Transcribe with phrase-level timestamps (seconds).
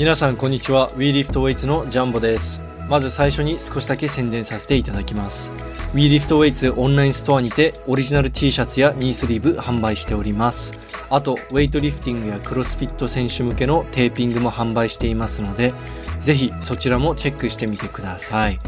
[0.00, 0.88] 皆さんこんにちは。
[0.92, 2.62] WeLiftWeights のジャンボです。
[2.88, 5.52] まず最初に少しだけ宣伝させていただきます。
[5.92, 10.72] WeLiftWeights オンラインストアにてオリジナル T シャツやニースリーブ販売しております。
[11.10, 15.74] あとウェイトリフティングやクロスフィット選手向けのテーピングも販売していますので
[16.18, 18.58] ぜひそちらもチェックしてみてください。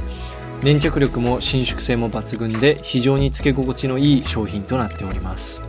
[0.62, 5.62] 粘着力も伸縮性も抜群で非常につけ心地のいい商品となっております。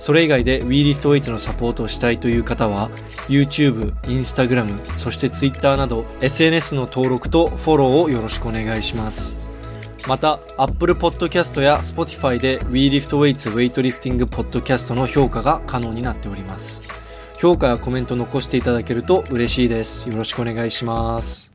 [0.00, 2.90] それ以外で WeLiftWeights のサポートをしたいという方は
[3.28, 9.38] YouTube、Instagram、そして Twitter など SNS の登録とフォローをよろしくお願いします。
[10.08, 16.82] また Apple Podcast や Spotify で WeLiftWeights ウェイトリフティングポッドキャストの評価が可能になっております。
[17.38, 20.08] 評価やコメント残していただけると嬉しいです。
[20.08, 21.52] よろしくお願いします。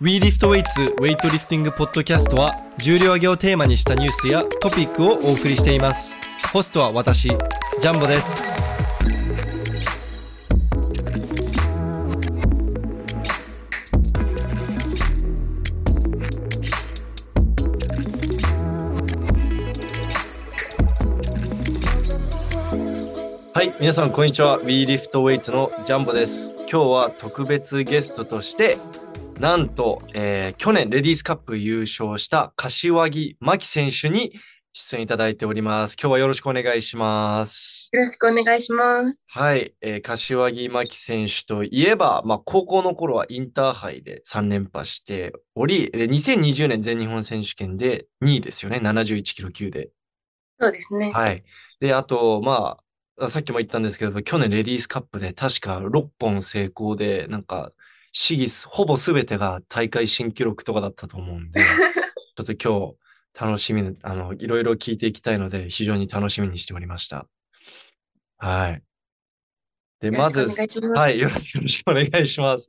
[0.00, 6.21] WeLiftWeights ウェイトリフティングポッドキャストは重量挙げをテーマにしたニュースやトピックをお送りしています。
[6.52, 8.52] ホストは私ジャンボです。
[23.54, 24.60] はい皆さんこんにちは。
[24.60, 26.50] WeLiftWeight のジャンボです。
[26.70, 28.76] 今日は特別ゲストとして
[29.40, 34.34] なんと、えー去年レディースカップ優勝した柏木真希選手に
[34.74, 35.96] 出演いただいております。
[36.00, 37.90] 今日はよろしくお願いします。
[37.92, 39.22] よろしくお願いします。
[39.28, 49.90] はい、えー柏木真希選手といえば、まあ、高校の頃はインターハイで3連覇しており、えー2020年全日本選手権で2位ですよね、71キロ級で。
[50.58, 51.12] そうですね。
[51.12, 51.44] はい。
[51.80, 52.78] で、あと、ま
[53.18, 57.72] あ、さっきも言ったんですけど、去年レディースカップで確か6本成功で、なんか、
[58.12, 61.60] 試技す、ほぼ全てが大会新記録とかだったと思うんで、
[62.36, 63.01] ちょっと今日
[63.38, 67.26] 楽しみに、あの、いろいろ聞いていきたいので、非常に楽しみにしておりました。
[68.36, 68.82] はい。
[70.00, 70.48] で、まず。
[70.94, 72.68] はい、よろしくお願いします。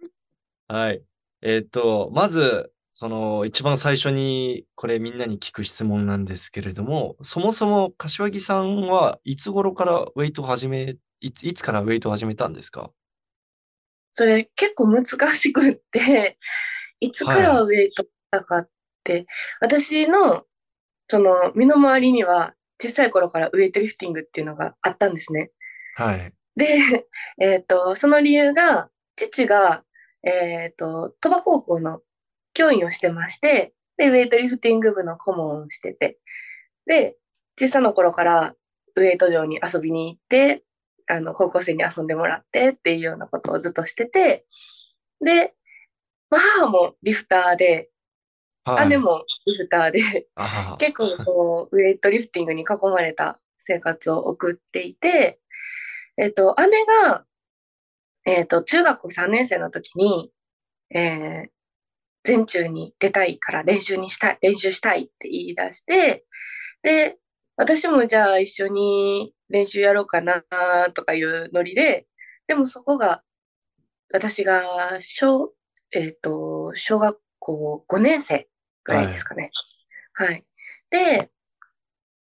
[0.68, 1.02] はい。
[1.42, 12.92] えっと、まず、その、一番最初に、これみんなに聞く質問なんですけれども、そもそも柏木さんはいつ頃からウェイトを始め、いつ、いつからウェイトを始めたんですか？
[14.12, 16.38] それ結構難しくって、
[17.00, 18.70] いつからウェイトだかっ
[19.04, 19.26] て、
[19.60, 20.46] 私の、
[21.14, 25.52] その、身の回りには、小さい頃からウェイトリフティングっていうのがあったんですね。
[25.96, 26.34] はい。
[26.56, 26.80] で、
[27.40, 29.84] えっと、その理由が、父が、
[30.24, 32.00] えっと、鳥羽高校の
[32.56, 36.18] 教員をしてまして、で、ウェイトリフティング部の顧問をしてて、
[36.88, 37.16] で、
[37.60, 38.56] 小さな頃から
[38.96, 40.64] ウェイト場に遊びに行って、
[41.06, 44.48] あの、高校生に遊んでもらってっていうようなことをずっとしてて、
[45.24, 45.54] で、
[46.32, 47.92] まあ、母もリフターで、
[48.66, 48.90] はい。
[48.90, 55.40] 姉もリフターで、あ結構こう、ウェイトリフティングに囲まれた生活を送っていて、
[56.18, 57.26] えっと、姉が、
[58.26, 60.32] えっと、中学校3年生の時に、
[60.92, 61.50] えー、
[62.24, 66.26] 全中に出たいから練習にしたい、練習したいって言い出して、
[66.84, 67.18] で、
[67.58, 70.44] 私もじゃあ一緒に練習やろうかな
[70.94, 72.08] とかいうノリで、
[72.48, 73.24] でもそこが、
[74.12, 75.54] 私が小、
[75.92, 78.48] えっと、小学校5年生
[78.84, 79.52] ぐらいですかね。
[80.14, 80.44] はい。
[80.90, 81.30] で、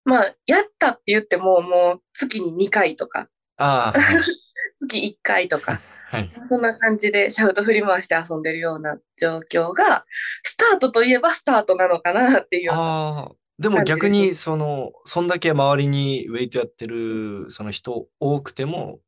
[0.05, 3.93] まあ、やったって言っても、もう月に2回とか、あ、
[4.77, 6.33] 月1回とか、はい。
[6.49, 10.05] そんな感じでシャウト振り回して遊んでるような状況が、
[10.43, 12.73] スタートといえばスタートなのかなっていう。
[12.73, 19.01] ああ、でも逆に、その、そんだけ周りにウェイトやってる、その人多くても、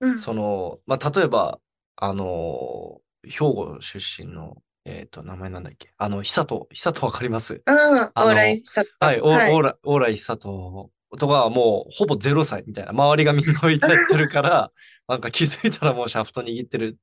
[0.00, 0.18] うん。
[0.18, 1.60] その、まあ、例えば、
[1.96, 4.56] あの、兵庫出身の、
[4.90, 5.92] えっと、名前なんだっけ？
[5.96, 7.62] あの、久人、久人わかります？
[7.64, 8.84] うん、あの往来した。
[9.06, 14.70] はい、おはいオーラ、オーライ久人とかはもうほぼ0歳みたいな、周りがみんな置いてやってるから、
[15.08, 16.96] なんか気づいたらもうシャフト握ってる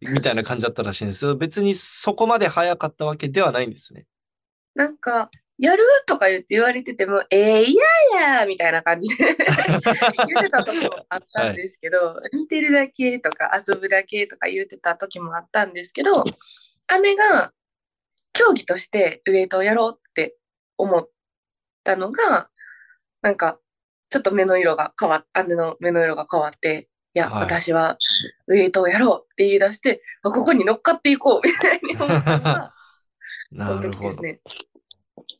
[0.00, 1.36] みたいな感じだったらしいんですよ。
[1.36, 4.06] 別にそこまで早かったわけではないんですね。
[4.74, 7.84] なんか、やるとか言って言われてても、えー、いや
[8.18, 9.36] いやみたいな感じで 言っ
[10.42, 16.24] てた時もあったんですけど、見てるだけとか遊ぶだけとか言ってた時もあったんですけど、
[17.02, 17.52] 姉が
[18.32, 20.36] 競技としてウェイトをやろうって
[20.78, 21.08] 思っ
[21.84, 22.48] たのが、
[23.22, 23.58] なんか、
[24.10, 27.98] ちょっと目の色が変わっ、姉の目の色が変わって、いや、はい私は
[28.48, 32.74] ウェイトをやろうって言い出して、あここに乗っかっていこうみたいに思ったのが、
[33.56, 34.22] そ なのるほど。
[34.22, 34.40] ね。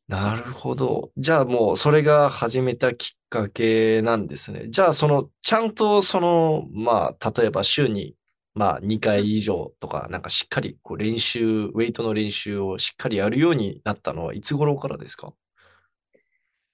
[0.08, 1.12] なるほど。
[1.16, 4.66] じゃあもうそれが始めたきっかけなんですね。
[4.68, 8.16] じゃあその、ちゃんとその、まあ、例えば週に、
[8.54, 15.32] まあ、2回以上とか、なんかしっかりこう練習、ウェイトの練習をしっかりやるようになったのはいつ頃からですか？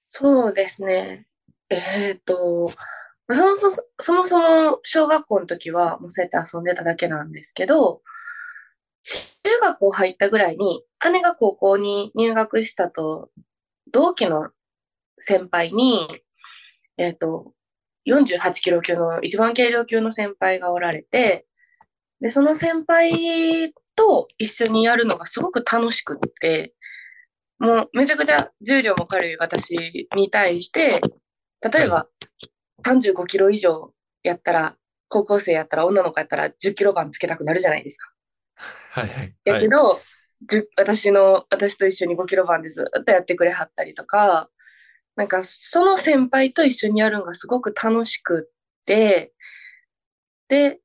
[0.09, 1.27] そうですね。
[1.69, 2.69] えっと、
[3.31, 8.01] そもそも、そもそも小学校の時はもうそうやって遊んでただけなんですけど、
[9.43, 13.29] 中学校入ったぐらいに、姉が高校に入学したと、
[13.91, 14.49] 同期の
[15.19, 16.07] 先輩に、
[16.97, 17.53] えっ、と、
[18.07, 21.45] 48キロ級の一番軽量級の先輩がおられて、
[22.21, 26.73] で、その先輩と一緒にやるのがすごく楽しくって、
[27.59, 31.01] もうめちゃくちゃ重量も軽い私に対して、
[31.61, 32.07] 例えば
[32.83, 33.93] 35キロ以上
[34.23, 34.75] やったら、
[35.09, 38.11] 高校生やったら女の子やったら10キロ番つけたくなるじゃないですか。
[38.91, 39.35] はいはい。
[39.45, 40.01] やけど、
[40.77, 44.49] 私の、私と一緒に5キロ番でずっとやってくれはったりとか、
[45.15, 48.53] なんかその先輩と一緒にやるのがすごく楽しくっ
[48.85, 49.33] て、
[50.47, 50.79] で、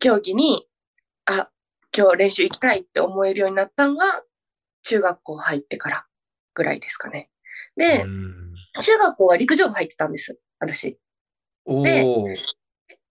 [0.00, 0.66] 競技に、
[1.26, 1.50] あ、
[1.96, 4.22] 今日練習行きたいって思えるようになったのが、
[4.82, 6.06] 中学校入ってから
[6.54, 7.30] ぐらいですかね。
[7.76, 8.40] で、うん
[8.80, 10.98] 中学校は陸上部入ってたんです、私。
[11.64, 12.36] おでー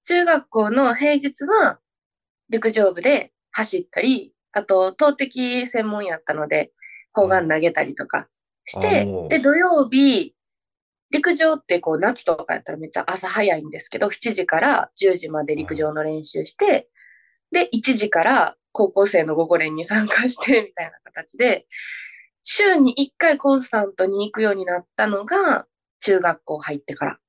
[0.06, 1.80] 中学校の平日は
[2.50, 6.72] 陸上部で走ったり、あと投擲専門やったので、
[7.14, 8.28] 砲丸投げたりとか
[8.66, 10.34] してで、土曜日、
[11.12, 16.90] 陸上ってこう夏とかやったらめっちゃ朝早いんですけど、7時から10時まで陸上の練習して、
[17.52, 21.66] で、1時から高校生の午後練に参加して、みたいな形で、
[22.44, 25.66] 週に1回コンスタントに行くようになったのが、
[26.00, 27.20] 中学校入ってから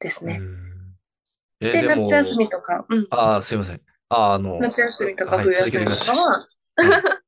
[0.00, 0.40] ですね。
[1.60, 3.06] で、夏休みとか、うん。
[3.10, 3.80] ああ、すいません。
[4.08, 6.46] ああの、夏休みとかはい冬休みとかは、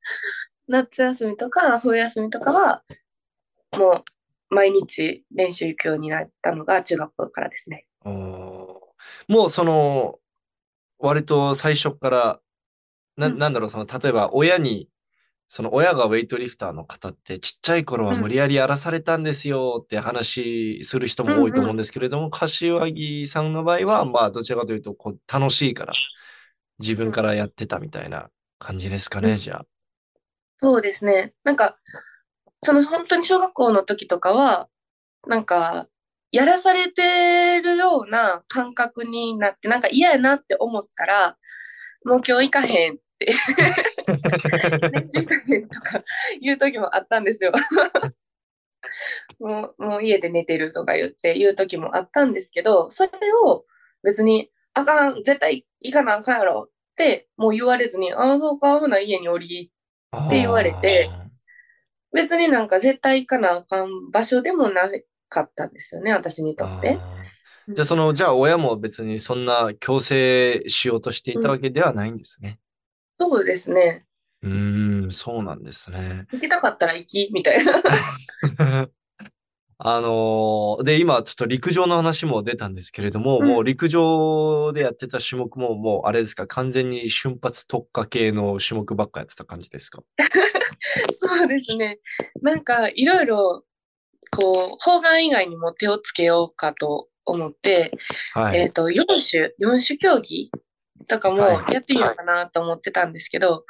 [0.68, 2.82] 夏休みとか冬休みとかは、
[3.76, 4.04] もう
[4.52, 7.86] 毎日練習行くようになったのが中学校からですね。
[8.04, 10.18] もうその、
[10.98, 12.40] 割と最初から、
[13.16, 14.88] な、うんなんだろう、その、例えば親に、
[15.48, 25.92] その親がウェイトリフターの方ってちっちゃい頃は無理やりやらされたんですよって話する人も多いと思うんですけれども、柏木さんの場合は、まあどちらかというとこう楽しいから
[26.78, 29.66] 自分からやってたみたいな感じですかね、うんじゃあ。
[30.56, 31.34] そうですね。
[31.44, 31.76] なんか、
[32.64, 34.68] その本当に小学校の時とかは、
[35.26, 35.88] なんか、
[36.30, 41.36] やらされてるような感覚になって、なんか嫌やなって思ったら、
[42.04, 43.34] もう今日行かへんって、練
[45.12, 46.02] 習行かへんとか
[46.40, 47.52] 言う時もあったんですよ。
[49.40, 53.10] もう、もう家で寝てるとか言って言う時もあったんですけど、それ
[53.44, 53.64] を
[54.02, 59.72] 別に、あかん、絶対行かなあかんやろって、もう言われずに、ああ、そうか、ほな家におり
[60.16, 61.10] って言われて
[62.12, 64.90] 別になんか絶対行かなあかん場所でもな
[65.28, 66.98] かったんですよね、私にとって。
[67.68, 72.58] じゃあその、じゃあ親も別にそんな強制しようとしていたわけではないんですね。
[73.18, 74.04] そうですね。
[74.42, 76.26] うーん、そうなんですね。
[76.32, 77.72] 行きたかったら行き、みたいな。
[79.84, 90.02] あのーで、今ちょっと陸上の話も出たんですけれども、うんもう陸上でやってた種目ももうあれですか、完全に瞬発特化系の種目ばっかやってた感じですか
[91.12, 92.00] そうですね。
[92.40, 93.64] なんか、いろいろ、
[94.30, 97.90] こう、方眼以外にも手をつけようかと思って、
[98.34, 98.60] はい。
[98.60, 100.50] えっと、4種、4種競技
[101.06, 103.64] とかもはいやってみようかなと思ってたんですけど、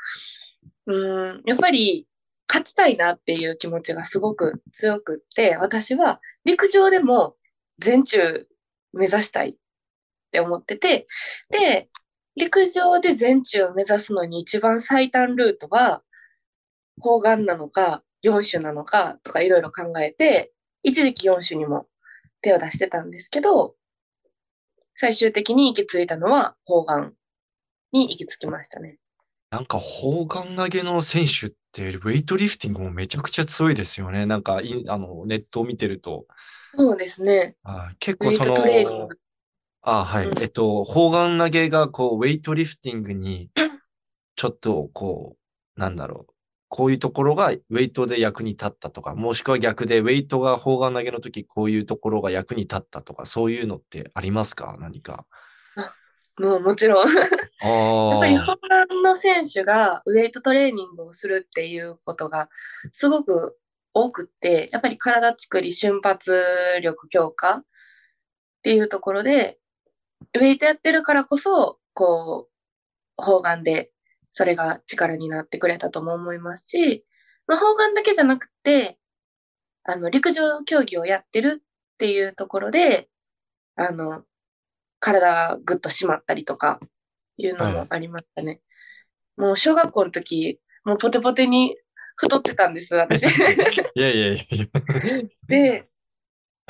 [0.86, 2.06] うーん、やっぱり
[2.48, 7.36] 勝ちたいなっていう気持ちがすごく強くって、私は陸上でも
[7.78, 8.46] 全中
[8.92, 9.54] 目指したいっ
[10.32, 11.06] て思ってて、
[11.50, 11.88] で、
[12.36, 16.02] 陸上で全中を目指すのに一番最短ルートは、
[17.00, 21.86] 方眼なのか、4種なのかとかいろいろ考えて、一時期4種にも
[22.40, 23.74] 手を出してたんですけど、
[24.96, 27.14] 最終的に行き着いたのは方眼
[27.92, 28.98] に行き着きましたね。
[29.50, 34.24] なんか、砲丸投げの選手って、ウェイトリフティングもめちゃくちゃ強いですよね。
[34.24, 36.26] なんか、いあの、ネットを見てると。
[36.74, 37.56] そうですね。
[37.62, 39.18] あ結構その、トレーニング。
[39.82, 40.26] あ、はい。
[40.26, 43.80] うんえっと、砲丸投げが、こう、ウェイトリフティングにうん、
[44.36, 45.36] ちょっと、こ
[45.76, 46.31] う、なんだろう。
[46.74, 54.78] こういうところがウェイトで役に立ったとか、もしくは逆で、ウェイトが砲丸投げの時、こういうところが役に立ったとか、そういうのってありますか？
[54.80, 55.26] 何か。
[56.40, 57.12] もうもちろん。
[57.12, 57.26] やっ
[57.60, 58.40] あぱりあ。
[58.40, 62.48] 方眼の選手がウェイトトレーニングをするっていうことが
[62.90, 63.58] すごく
[63.92, 66.32] 多くって、やっぱり体作り、瞬発
[66.82, 67.64] 力強化っ
[68.62, 69.58] ていうところで、
[70.34, 72.48] ウェイトやってるからこそ、こ
[73.18, 73.91] う、方眼で
[74.32, 77.04] それが力になってくれたとも思いますし、
[77.46, 78.98] まあ、方眼だけじゃなくて、
[79.84, 83.08] あの、陸上競技をやってるっていうところで、
[83.76, 84.24] あの、
[85.00, 86.80] 体がぐっと締まったりとか、
[87.36, 88.60] いうのもありましたね。
[89.36, 91.76] もう小学校の時、もうポテポテに
[92.16, 93.24] 太ってたんです、私。
[93.94, 94.66] いやいやいやいや。
[95.48, 95.88] で、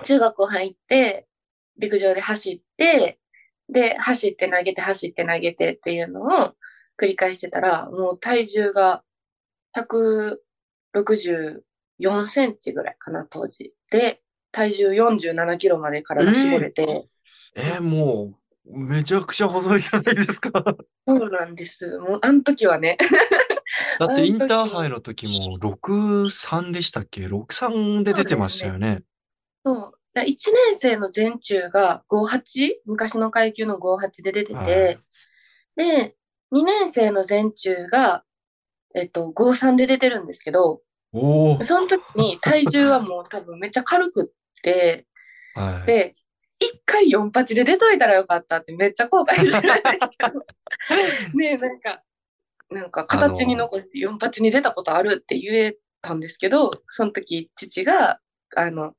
[0.04, 1.26] 中学校入って、
[1.78, 3.18] 陸上で走って、
[3.68, 6.54] で、走って投げて、走って投げてっていうのを
[6.98, 9.02] 繰り返してたら、もう体重が
[9.76, 13.72] 164センチぐらいかな、当時。
[13.90, 17.08] で、体重47キロまで体絞れて、
[17.54, 18.34] えーも
[18.66, 20.50] う、めちゃくちゃ細いじゃないですか。
[20.50, 21.98] だそうなんです。
[21.98, 22.96] もう、あの時はね、
[24.04, 29.02] ってインターハイの時も6-3でしたっけ ?6-3 で出てましたよね。
[29.64, 29.98] そう。
[30.14, 30.36] 1年
[30.76, 34.98] 生の全中が58、昔の階級の58で出てはいて、
[35.76, 36.16] で、
[36.52, 38.24] 2年生の全中が、
[38.94, 40.80] えっと、53で出てるんですけど。
[41.14, 45.06] その時に体重はもう多分めっちゃ軽くって、
[45.54, 45.86] はい。
[45.86, 46.14] で、
[46.58, 50.40] 一回48で出といたらよかったってめっちゃ後悔するんですけど、
[51.36, 52.02] ねなんか、
[52.70, 58.20] なんか形に残して48に出たことあるって言えたんですけど、その時父が、
[58.56, 58.94] あの、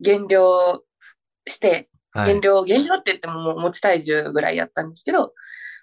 [0.00, 0.82] 減量
[1.46, 5.34] して、はい減量、減量って言ってももう持ち体重ぐらいやったんですけど、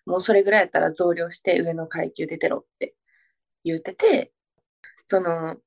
[0.05, 2.95] もうそれぐらいやったら増量して上の階級出てろって
[3.63, 4.31] 言ってて、
[5.05, 5.57] その、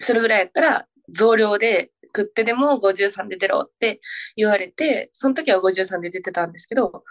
[0.00, 4.00] それぐらいやったら増量で食ってでも53で出ろって
[4.36, 7.04] 言われて、その時は53で出てたんですけど、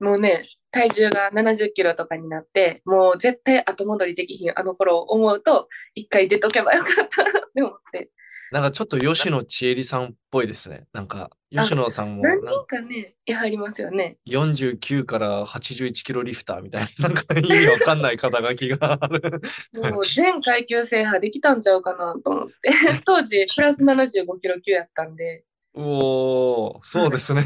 [0.00, 0.40] もうね、
[0.70, 8.10] 体重が70キロとかになって、もう絶対後戻りできひんあの頃思うと、一回出とけばよかったなって思って。
[8.54, 10.86] なんかちょっと吉野千恵里さんっぽいですね。
[10.92, 14.16] なんか、吉野さんも何人かね、やはりますよね。
[14.28, 19.42] 49から81キロリフターみたいな、 なんか意味わかんない肩書きがある。
[19.90, 22.54] もう全階級制覇できたんちゃうかなと思って。
[23.04, 25.44] 当時、プラス75キロ級やったんで、
[25.74, 27.42] おお、そうですね。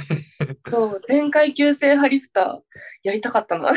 [0.71, 2.59] そう、全階級制覇リフター
[3.03, 3.73] やりたかったな。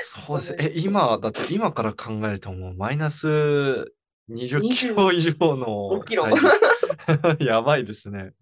[0.00, 0.58] そうですね。
[0.60, 3.92] え、今、だって今から考えるともうマイナス
[4.30, 5.66] 20キロ以上の
[6.00, 6.24] 5キロ
[7.40, 8.32] やばいですね。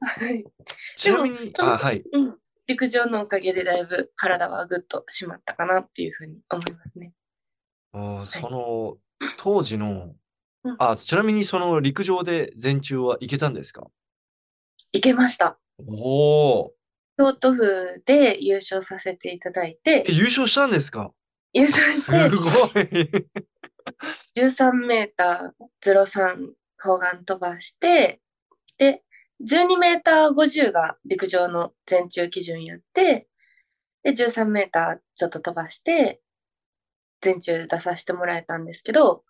[0.00, 0.44] はい
[0.96, 2.02] ちなみに、あ、はい。
[2.12, 2.38] うん。
[2.66, 7.12] 陸上のおかげでだいぶ体はぐっと締まったかなっていうふうに思いますね。
[7.92, 8.98] おーその、
[9.38, 10.14] 当時の
[10.64, 13.86] うん、あ、ちなみにその陸上で全中は行けたんですか？
[14.92, 15.58] いけました。
[15.86, 16.74] おお、
[17.16, 21.12] 京都府で優勝させていただいてえ、、優勝したんですか？
[21.52, 22.28] 優勝すして、
[22.74, 23.26] ごい。
[24.36, 26.52] 13メーター03
[26.82, 28.20] 砲丸飛ばして、
[28.78, 29.02] で、
[29.44, 33.28] 12メーター50が陸上の全中基準やって、
[34.02, 36.20] で、13メーターちょっと飛ばして、
[37.20, 39.24] 全中出させてもらえたんですけど、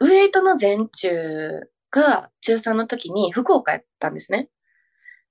[0.00, 4.48] ウェイトの全中が中3の時に福岡やったんですね。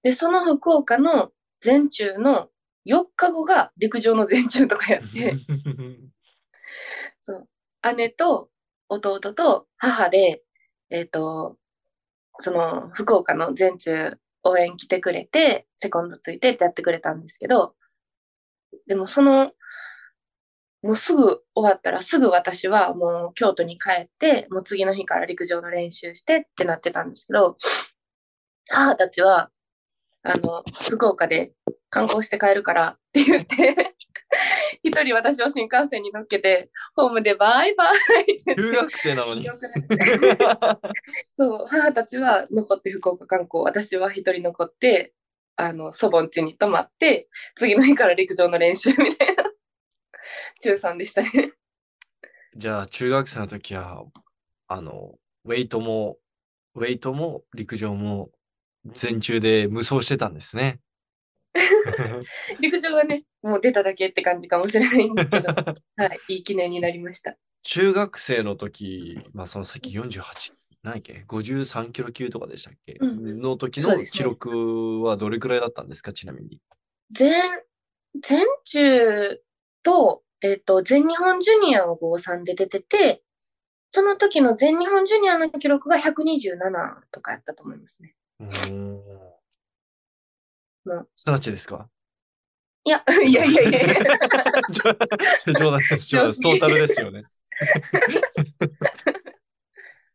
[0.04, 2.50] で、その福岡の全中の
[2.86, 5.36] 4日後が陸上の全中とかやって、
[7.94, 8.50] 姉と
[8.90, 10.44] 弟と母で、
[10.90, 11.58] えっ、と、
[12.40, 17.76] その福岡の全中応援来てくれて、セコンドついてってやってくれたんですけど、
[18.88, 19.52] でもその、
[20.84, 27.58] もうすぐ終わったらすぐ私はもう京都に帰って、もう次の日から陸上の練習してってなってたんですけど、
[28.70, 29.50] 母たちは、
[30.24, 31.54] あの、福岡で
[31.90, 33.96] 観光して帰るからって言って、
[34.84, 39.46] 一人私を新幹線に乗っけて、ホームでバイバイって中学生なのに。
[41.36, 45.14] そう、母たちは残って福岡観光、私は一人残って、
[45.56, 49.44] あの、祖母ん家に泊まって、次の日から陸上の練習みたいな、
[50.62, 51.54] 中3でしたね。
[52.56, 54.04] じゃあ、中学生の時は、
[54.68, 56.18] あの、ウェイトも、
[56.76, 58.30] ウェイトも陸上も
[58.86, 60.80] 全中で無双してたんですね。
[62.60, 65.48] 陸上はね、もう出ただけって感じかもしれないんですけど、
[65.98, 67.38] はい、いい記念になりました。
[67.64, 76.14] 中学生の時、まあそのさっき48、何やっけ ?53 キロ級とかでしたっけ、うんの時の記録はどれくらいだったんですか？
[76.14, 76.62] ちなみに。
[77.12, 77.34] 全、
[78.22, 79.42] 全中
[79.84, 83.24] と、えっ、と、全日本ジュニアを53で出てて、
[83.92, 86.58] その時の全日本ジュニアの記録が127
[87.12, 88.16] とかやったと思いますね。
[88.40, 89.02] うーん
[91.16, 91.90] ストラッチですか？
[92.86, 93.96] いや、いやいやいやいや。
[95.60, 96.08] 冗談です。
[96.08, 96.42] 冗談です。
[96.42, 97.20] トータルですよね。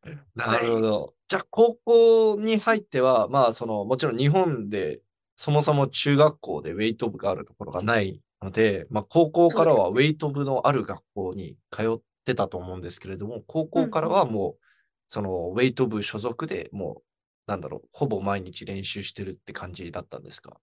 [0.35, 1.14] なるほど。
[1.29, 5.00] じゃあ、高校に入っては、まあ、その、もちろん日本で、
[5.37, 14.64] そもそも中学校でウェイト部があるところがないので、まあ、高校からはウェイト部のある学校に通ってたと思うんですけれども、高校からはもう、
[15.09, 17.02] その、ウェイト部所属でもう、
[17.52, 20.56] なんだろう、ほぼ毎日練習してるって感じだったんですか？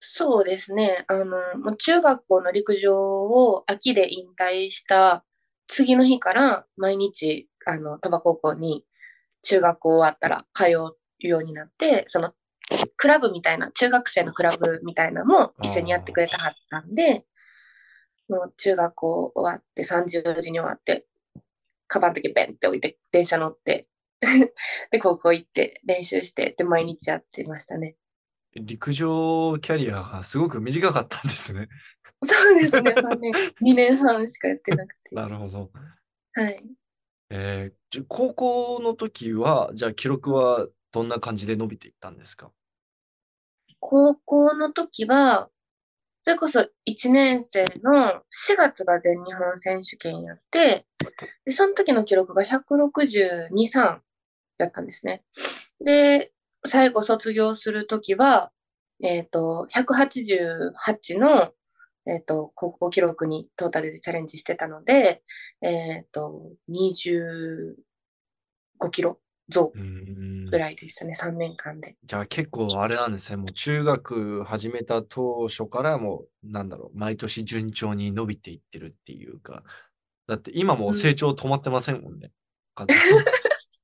[0.00, 1.04] そうですね。
[1.06, 5.24] あの、もう中学校の陸上を秋で引退した
[5.68, 8.84] 次の日から毎日、あの、鳥羽高校に
[9.42, 12.34] 中学校終わったら通うようになって、その
[12.96, 17.24] クラブみたいな、中学生のクラブみたいなのも一緒にやってくれたはったんで、
[18.28, 21.06] もう中学校終わって、30時に終わって、
[21.86, 23.86] カバンだけベンって置いて、電車乗って、
[24.90, 27.96] で、高校行って、練習して、で、毎日やってましたね。
[28.54, 31.68] 陸上キャリアがすごく短かったんですね。
[32.24, 35.10] そうですね、 3年、2年半しかやってなくて。
[35.14, 35.70] なるほど。
[36.34, 36.62] はい。
[37.30, 42.52] えー高校の時は、じゃあ記録はどんな感じで伸びていったんですか？
[43.80, 45.48] 高校の時は、
[46.22, 50.86] それこそ1年生の4月が全日本選手権やって、
[51.44, 54.00] で、その時の記録が162、3
[54.58, 55.22] やったんですね。
[55.84, 56.32] で、
[56.64, 58.50] 最後卒業する時は、
[59.02, 61.52] えっと、188の、
[62.06, 65.22] えっと、高校記録にトータルでチャレンジしてたので、
[65.60, 67.74] えっと、25
[68.90, 71.96] キロ増うーんぐらいでしたね、3年間で。
[72.04, 73.36] じゃあ結構あれなんですね。
[73.36, 79.62] もう中学始めた当初からもう、なんだろう、毎年順調に伸びていってるっていうか。
[80.26, 82.32] だって今もう成長止まってませんもんね。
[82.74, 82.86] か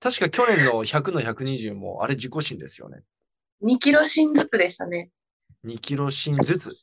[0.00, 3.02] 確か去年の100の120もあれ自己新ですよね。
[3.64, 5.10] 2キロ新ずつでしたね。
[5.64, 6.76] 2キロ新ずつ。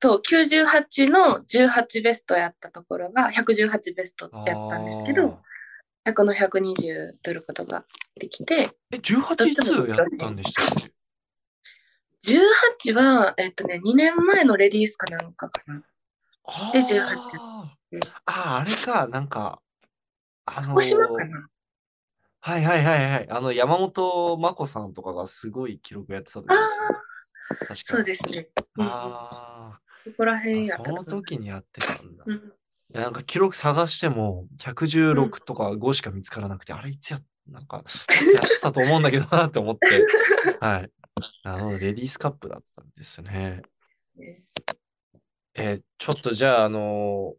[0.00, 5.40] そう、98の18ベストやったところが118ベストやったんですけど、
[6.06, 10.92] 100の120取ることができて、え、18いつやったんでしたっけ
[12.86, 15.82] ？18は、えっとね、2年前のレディースかなんかかな。
[16.44, 19.60] あで18ーうんあー、あれか、なんか、
[20.46, 21.48] あの鹿児島かな
[22.40, 23.26] はいはいはいはい。
[23.30, 26.68] あの、山本真子さんとかがすごい記録やってた時ですよね。
[27.50, 28.48] 確かそうですね。
[28.76, 32.24] うんあここら辺やったその時にやってたんだ。
[32.24, 32.52] いうん
[32.94, 37.18] や、なんか記録探しても、116とか5しか見つからなくて、あれいつや、
[37.48, 37.84] なんか、
[38.34, 40.06] やってたと思うんだけどなって思って、
[40.60, 40.90] はい。
[41.44, 43.62] なるほど、レディースカップだったんですね。
[44.16, 44.44] ね
[45.56, 47.38] えーちょっとじゃあ、あのー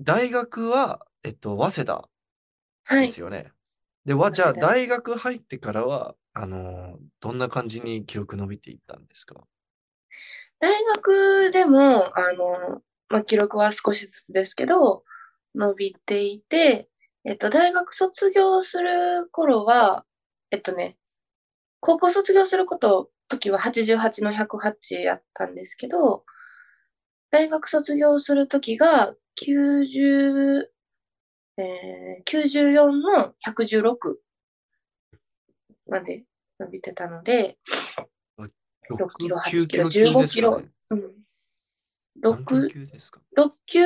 [0.00, 2.08] 大学は、えっと、早稲田
[2.84, 3.06] はい。
[3.06, 3.52] ですよね。
[4.04, 9.36] で、わ、じゃあ、大学入ってからは、あのーどんな感じに記録伸びていったんですか？
[10.58, 15.04] 大学でも、あの、まあ、記録は少しずつですけど、
[15.54, 16.88] 伸びていて、
[17.24, 20.04] えっと、大学卒業する頃は、
[20.50, 20.96] えっとね、
[21.80, 26.24] 高校卒業すること、時は88の108やったんですけど、
[27.30, 30.66] 大学卒業する時が90、
[31.62, 34.16] えー、94の116
[35.88, 36.24] まで
[36.58, 37.56] 伸びてたので、
[38.90, 40.70] 6キロ、9 8キロ、級15キロですかね。。
[40.90, 41.12] うん。
[42.20, 43.84] 何6、級ですか？6級、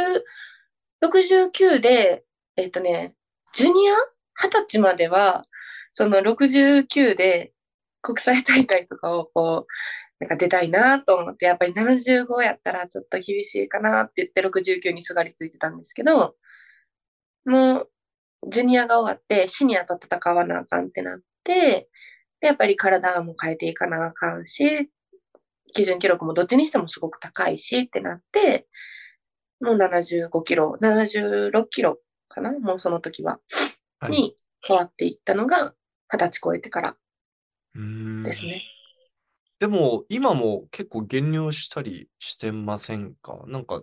[1.05, 2.25] 69で、
[2.57, 3.15] えっとね、
[3.53, 3.95] ジュニア？
[4.39, 5.45] 二十歳までは、
[5.93, 7.53] その69で
[8.03, 16.35] 国際大会とかをこう、なんか出たいなと思って、やっぱり75やったらちょっと厳しいかなって言って69にすがりついてたんですけど、
[17.47, 17.91] もう、
[18.49, 21.89] ジュニアが終わって、シニアと戦わなあかんってなって、
[22.41, 24.91] でやっぱり体も変えていかなあかんし、
[25.73, 28.67] 基準記録もどっちにしてもすごく高いしってなって、
[29.61, 32.53] もう75キロ、76キロかな？
[32.53, 33.41] もうその時は。
[33.99, 34.13] はい。
[34.13, 35.73] に変わっていったのが、
[36.13, 36.97] 二十歳超えてから
[37.75, 38.63] ですね。
[39.59, 43.45] でも、今も結構減量したりしてませんか？
[43.47, 43.83] なんか、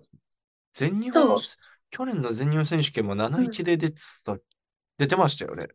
[0.76, 1.58] 全日本そう、
[1.94, 4.36] 去年の全日本選手権も71で出てた、
[4.98, 5.68] 出てましたよね。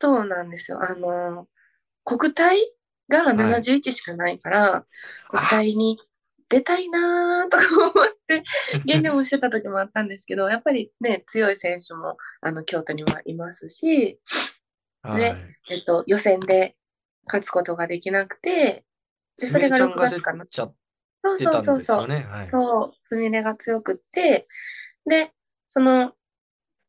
[0.00, 0.78] そうなんですよ。
[0.80, 1.48] あの、
[2.04, 2.56] 国体
[3.08, 4.86] が71しかないから、
[5.28, 5.98] 国体に
[6.48, 8.44] 出たいなーとか思って、
[8.86, 14.20] 減量もしてた時もあったんですけど、やっぱりね、強い選手も、あの、京都にはいますし、
[15.02, 15.22] はい。
[15.68, 16.76] えっと、予選で
[17.26, 18.84] 勝つことができなくて、
[19.36, 20.44] でそれが6すみれちゃんが出月かな。
[21.22, 22.08] そうそうそうそう。
[22.50, 24.46] そう、すみれが強くって、
[25.08, 25.32] で、
[25.70, 26.12] その、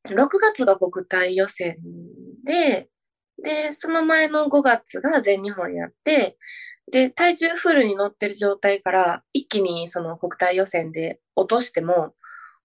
[0.09, 1.77] 6月が国体予選
[2.45, 2.89] で、
[3.41, 6.37] で、その前の5月が全日本やって、
[6.91, 12.13] で、体重フルに乗ってる状態から、一気にその国体予選で落としても、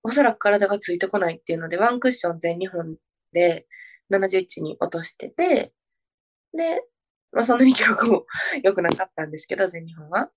[0.02, 2.96] おそらく体がついてこないっていうので、ワンクッション全日本
[3.32, 3.66] で
[4.10, 5.72] 71に落としてて、
[6.56, 6.82] で、
[7.32, 8.26] まあそんなに記録も
[8.64, 10.30] 良くなかったんですけど、全日本は。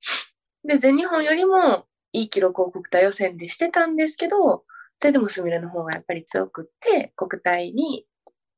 [0.63, 4.65] で、全日本よりもいい記録を国体予選でしてたんですけど、
[5.01, 8.05] それでもスミレの方がやっぱり強くって、国体に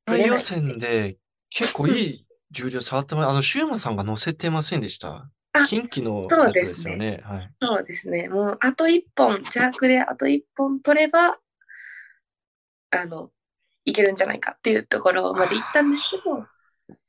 [0.07, 1.17] 出れ予選で
[1.49, 5.29] 結構いい重量触ってもらあの、シューマンさんが乗せてませんでした？
[5.53, 7.21] あ近畿のやつですよね。
[7.23, 7.49] はい。
[7.61, 8.27] そうですね。
[8.27, 11.37] もう、あと一本、弱であと一本取れば、
[12.89, 13.31] あの、
[13.85, 16.45] いけるんじゃないかっていうところまで行ったんですけど、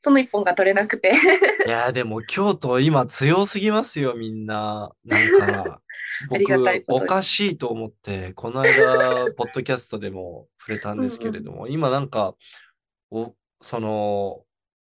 [0.01, 1.13] その一本が取れなくて。
[1.67, 4.93] いやーでも京都今強すぎますよ、みんな。
[5.05, 5.81] なんか、
[6.29, 6.45] 僕、
[6.89, 12.35] おかしいと思って、この間、 ポッドキャストでも触れたんですけれども、今なんか、
[13.11, 14.45] お、その、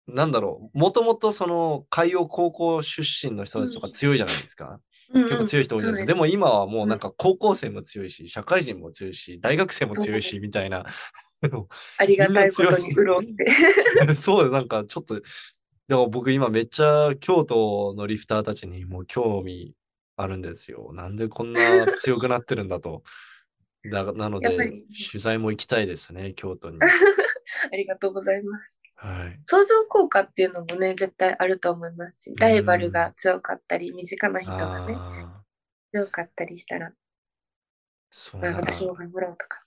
[0.07, 4.79] なんだろう、もともとその海洋高校出身の人たちとか強いじゃないですか。
[5.13, 6.13] 結構強い人多いじゃないですか。
[6.13, 10.85] でも今はもうなんか高校生も強いし、社会人も強いし、大学生も強いし、みたいな。
[11.97, 14.13] ありがたいことに潤って。
[14.15, 15.21] そう、なんかちょっと、
[15.87, 19.73] でも僕今めっちゃ京都のリフターたちにもう興味
[20.15, 20.91] あるんですよ。
[20.93, 23.03] なんでこんな強くなってるんだと。
[23.89, 24.49] だなので
[25.11, 26.77] 取材も行きたいですね、京都に。
[26.81, 28.78] ありがとうございます。
[29.01, 29.39] はい。
[29.45, 35.43] 相乗効果っていうのもね、絶対あると思いますし、ライバルが強かったり、身近な人がね、ああ、
[35.91, 36.93] 強かったりしたら、まあ
[38.11, 38.73] そうなんだ。
[38.73, 39.63] 私も頑張ろうとか。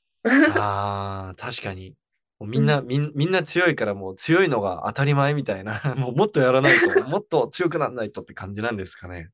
[0.61, 1.97] ああ、確かに。
[2.41, 5.81] みんな、みん、みんな強いからもう強いのが当たり前みたいな。
[5.97, 9.31] もうもっとやらないと、 もっと強くならないとって感じなんですかね。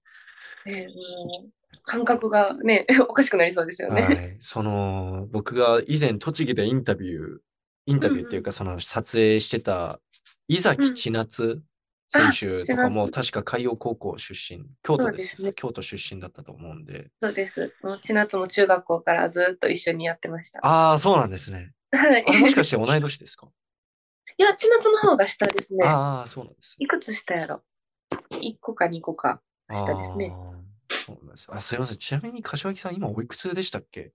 [0.67, 1.51] ねもう
[1.85, 4.03] 感覚がね、 おかしくなりそうですよね。
[4.03, 4.37] はい。
[4.41, 7.39] その、僕が以前栃木でインタビュー、
[7.89, 9.99] インタビューっていうか、その撮影してた、
[10.47, 11.63] 伊崎千夏
[12.09, 15.43] 選手とかもあ確か海洋高校出身、京都です。
[15.43, 17.11] ね京都出身だったと思うんで。
[17.23, 17.75] そうです。
[17.83, 20.61] もう千夏も中学校からずっと一緒にやってました。
[20.67, 21.73] ああ、そうなんですね。
[21.93, 22.41] はい。
[22.41, 23.49] もしかして同い年ですか？
[24.37, 25.87] いや、千夏の方が下ですね。
[25.87, 26.77] ああ、そうなんです。
[26.79, 27.63] いくつ下やろ
[28.33, 29.41] ?1 個か2個か
[29.75, 30.31] 下ですね。
[31.07, 31.47] そうなんです。
[31.51, 31.97] あ、すいません。
[31.97, 34.13] ちなみに柏木さん、今おいくつでしたっけ？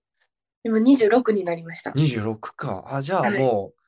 [0.64, 1.90] 今26になりました。
[1.92, 2.84] ?26 か。
[2.96, 3.80] あ、じゃあはいもう、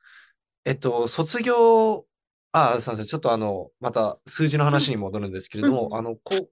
[0.65, 2.05] えっと、卒業、
[2.51, 3.05] あ、すいません。
[3.05, 6.49] ちょっとあの、また数字の話に戻るんですけれども、うんあの、こう、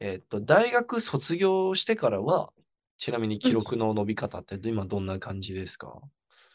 [0.00, 2.52] えっと、大学卒業してからは、
[2.98, 6.00] ちなみに記録の伸び方って今どんな感じですか？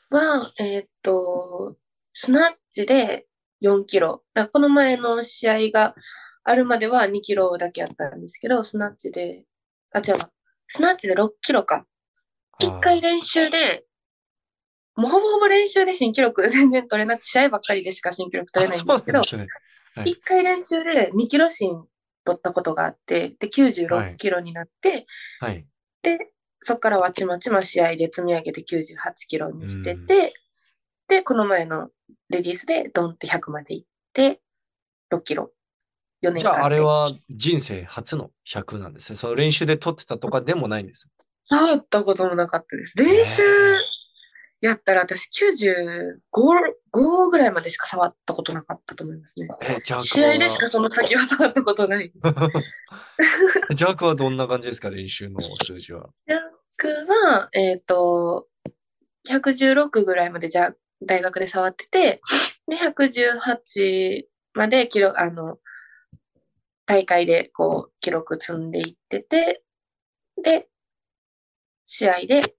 [0.10, 1.78] は、えーっと、
[2.14, 3.28] スナッチで
[3.62, 4.24] 4キロ。
[4.52, 5.96] この前の試合が
[6.44, 9.46] あるまでは2キロだけやったんですけど、スナッチで、
[9.94, 10.30] あ、違うわ。
[10.68, 11.86] スナッチで6キロか。
[12.60, 13.86] 1回練習で、
[14.96, 19.62] もうほぼほぼ練習で新記録 全然取れなくて、試合ばっかりでしか新記録取れないんですけどあ、そうなんですね。
[19.96, 21.86] はい1回練習で2キロ新
[22.26, 25.06] 取ったことがあって、で、96キロになって、
[25.40, 25.68] はい。
[26.02, 26.18] で、
[26.62, 28.96] そこからはちまちま試合で積み上げて98
[29.28, 30.34] キロにしてて、
[31.08, 31.90] で、この前の
[32.30, 34.42] レディースでドンって100まで行って、
[35.12, 35.52] 6キロ。
[36.24, 36.66] 4年じゃあ。
[36.66, 39.18] あれは人生初の100なんですね。
[39.18, 41.10] その練習で取ってたとかでもないんです。
[41.50, 42.98] 触ったこともなかったです。
[42.98, 43.42] 練習
[44.62, 46.20] やったら私95
[46.94, 49.50] 5ぐらいまでしか触ったことなかったと思いますね。
[50.02, 52.14] 試合でしかその先は触ったことない。
[53.76, 56.10] ジャークはどんな感じですか練習の数字は？
[56.26, 56.40] ジャッ
[56.78, 56.88] ク
[57.28, 58.48] は、えっ、と、
[59.28, 60.76] 116ぐらいまでじゃあ
[61.06, 62.22] 大学で触ってて、
[62.68, 65.58] で、118まで記録、あの、
[66.86, 69.62] 大会でこう記録積んでいってて、
[70.42, 70.70] で、
[71.84, 72.56] 試合で、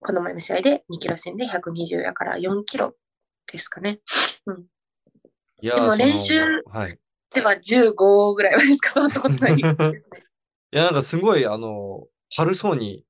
[0.00, 2.94] この前の試合で2キロ戦で120やから4キロ
[3.50, 4.00] ですかね。
[5.60, 6.98] いやでも練習はい。
[7.34, 10.24] では15ぐらいまでしか触ったことないですね。
[10.72, 13.04] いや、なんかすごい、あの、軽そうに、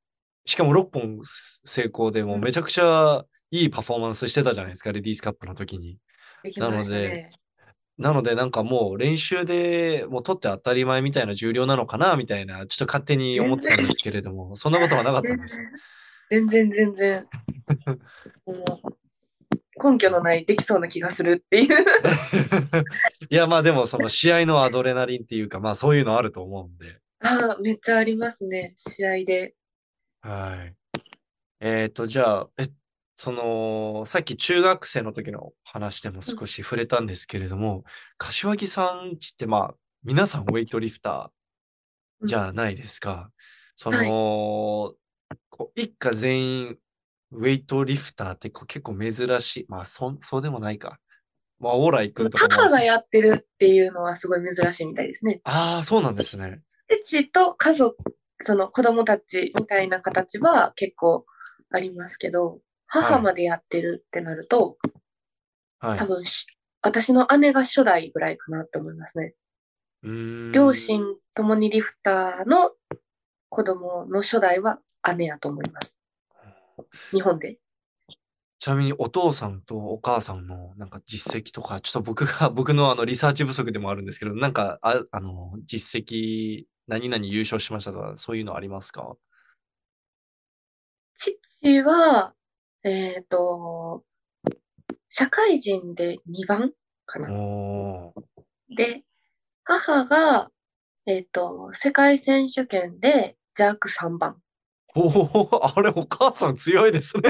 [0.44, 5.98] しかも6本成功でもうめちゃくちゃいいパフォーマンスしてたじゃないですか、レディースカップの時に。
[6.42, 7.30] できましたなのでね。
[7.98, 15.58] なので、なんかもう練習でもう取って当たり前みたいな重量なのかな、みたいな、ちょっと勝手に思ってたんですけれども、そんなことはなかったんです。
[16.30, 17.26] 全然全然。
[18.46, 18.98] もう
[19.78, 21.76] 根拠のないできそうな気がするっていう。
[23.30, 27.00] いや、まあでもその試合のアドレナリンっていうか、まあそういうのあると思うんで。
[27.20, 28.72] ああ、めっちゃありますね。
[28.76, 29.54] 試合で。
[30.20, 30.74] はい。
[31.60, 32.64] えっと、じゃあ、え、
[33.20, 37.82] その、さっき中学生の時の話でも少し触れたんですけれども、
[38.16, 43.32] 柏木さんちってまあ、皆さんウェイトリフターじゃないですか。
[43.74, 44.94] その、
[45.50, 46.78] こう一家全員
[47.32, 49.66] ウェイトリフターってこう結構珍しい。
[49.68, 51.00] まあ、そん、そうでもないか。
[51.58, 52.54] まあ、オーライ君とかも。
[52.54, 55.40] 母がやってるっていうのはすごい珍しいみたいですね。
[55.42, 56.62] ああ、そうなんですね。
[57.04, 57.96] 父と家族、
[58.42, 61.26] その子供たちみたいな形は結構
[61.72, 64.76] ありますけど、母までやってるってなると、
[65.78, 65.98] はい。
[65.98, 66.46] 多分し
[66.82, 69.34] 私の姉が初代ぐらいかなって思いますね。
[70.52, 71.02] 両親
[71.34, 72.72] ともにリフターの
[73.48, 74.78] 子供の初代は
[75.16, 75.94] 姉やと思います。
[77.10, 77.58] 日本で。
[78.60, 89.16] ちなみにお父さんとお母さんのなんか実績とか、ちょっと僕が、 僕のあのリサーチ不足でもあるんですけど、なんか、あ、あの、実績、何々優勝しましたとか、そういうのありますか？
[91.14, 92.34] 父は、
[92.84, 94.04] えっと、
[95.08, 96.72] 社会人で2番
[97.06, 97.28] かな。
[98.74, 99.02] で、
[99.64, 100.50] 母が、
[101.06, 104.36] えっ、と、世界選手権でジャーク3番。
[104.94, 107.22] おお、あれ、お母さん強いですね。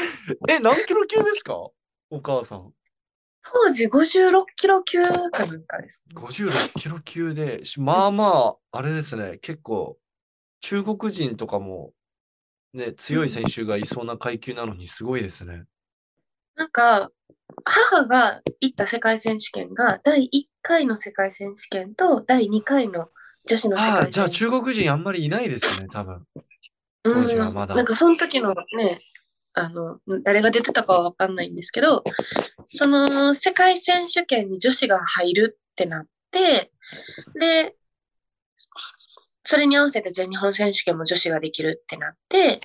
[0.48, 1.54] え、何キロ級ですか？
[2.10, 2.72] お母さん。
[3.46, 6.14] 当時56キロ級かなんかです、ね。
[6.14, 9.98] 56キロ級で、しまあまあ、あれですね、結構、
[10.60, 11.92] 中国人とかも、
[12.74, 15.64] ね、強い選手がいそうな階級なのにすごいですね。
[16.56, 17.10] なんか、
[17.64, 23.08] 母が行った世界選手権が第1回の世界選手権と第2回の
[23.46, 26.14] 女子の世ああ、界じゃあ選手中国人あんまりいないですね、多分。
[26.16, 26.22] うん
[27.04, 28.98] 当時はまだなんかその時のね、
[29.52, 32.02] あの、誰が出てたかはわかんないんですけど、
[32.64, 36.72] その世界選手権に女子が入るってなって、
[37.38, 37.76] で、
[39.44, 42.60] それに合わせて全日本選手権も女子ができるってなって、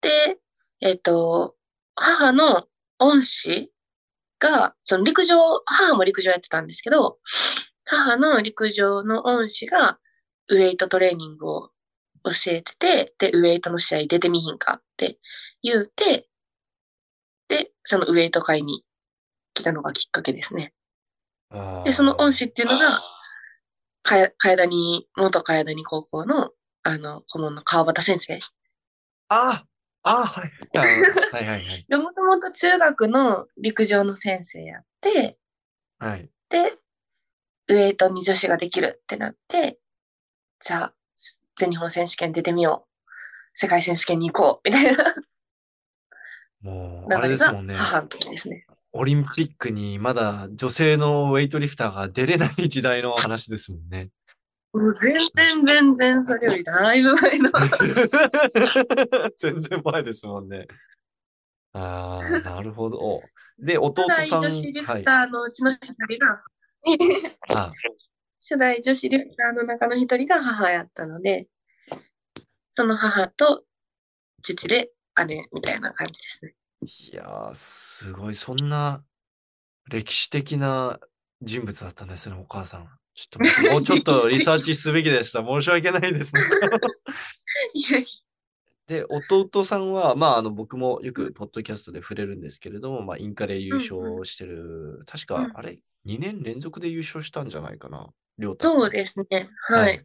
[0.00, 0.38] で、
[0.80, 1.54] えっと、
[1.94, 2.66] 母の
[2.98, 3.70] 恩師
[4.38, 7.18] が、その陸上、母も陸上やってたんですけど、
[7.84, 9.98] 母の陸上の恩師が
[10.48, 11.70] ウェイトトレーニングを
[12.24, 15.18] 教えてて、で、ウェイトの試合出てみひんかって
[15.62, 16.28] 言うて、
[17.48, 18.84] で、そのウェイト会に
[19.54, 20.72] 来たのがきっかけですね。
[21.84, 22.32] で、その恩。
[22.32, 23.00] 師っていうのが、
[24.02, 26.50] かや、かやだに、元かやだに高校の、
[26.82, 28.38] あの、顧問の川端先生
[29.28, 29.64] あ
[30.02, 30.52] あ、はい。
[30.76, 30.92] あはい
[31.32, 31.86] はいはい。
[31.88, 35.38] が、もともと中学の陸上の先生やって、
[35.98, 36.30] はい。
[36.48, 36.74] で、
[37.68, 39.78] ウェイトに女子ができるってなって、
[40.60, 40.94] じゃあ、
[41.56, 42.90] 全日本選手権出てみよう。
[43.54, 44.68] 世界選手権に行こう。
[44.68, 45.14] みたいな
[46.62, 47.74] もう、あれですもんね。
[47.74, 48.66] 母の時ですね。
[48.92, 54.10] オリンピックにまだ女性のウェイトリフターが出れない時代の 話ですもんね。
[54.72, 57.50] もう全然全然それよりだいぶ前の。
[59.36, 60.66] 全然前ですもんね。
[61.72, 63.22] ああ、なるほど。
[63.58, 64.98] で、弟初代さん、女子リはい。
[65.00, 66.42] フターのうちの一人が、
[67.54, 67.72] あ
[68.40, 71.46] 初代女子リフターの中の一人が母やったので、
[72.70, 73.64] その母と
[74.42, 74.92] 父で
[75.26, 76.54] 姉みたいな感じですね。
[76.82, 78.34] いやー、すごい。
[78.34, 79.04] そんな
[79.90, 80.98] 歴史的な
[81.42, 82.88] 人物だったんですね、お母さん。
[83.14, 85.44] ちょっと僕もうちょっとリサーチすべきでした。
[85.44, 86.42] 申し訳ないですね。
[88.86, 99.48] で、弟さんは、まあ、あの、僕もよくポッドキャストで触れるんですけれども、まあ、インカレ優勝してる、確か、うんあれ、2年連続で優勝したんじゃないかな、りょうたそうですね。
[99.68, 100.04] はい。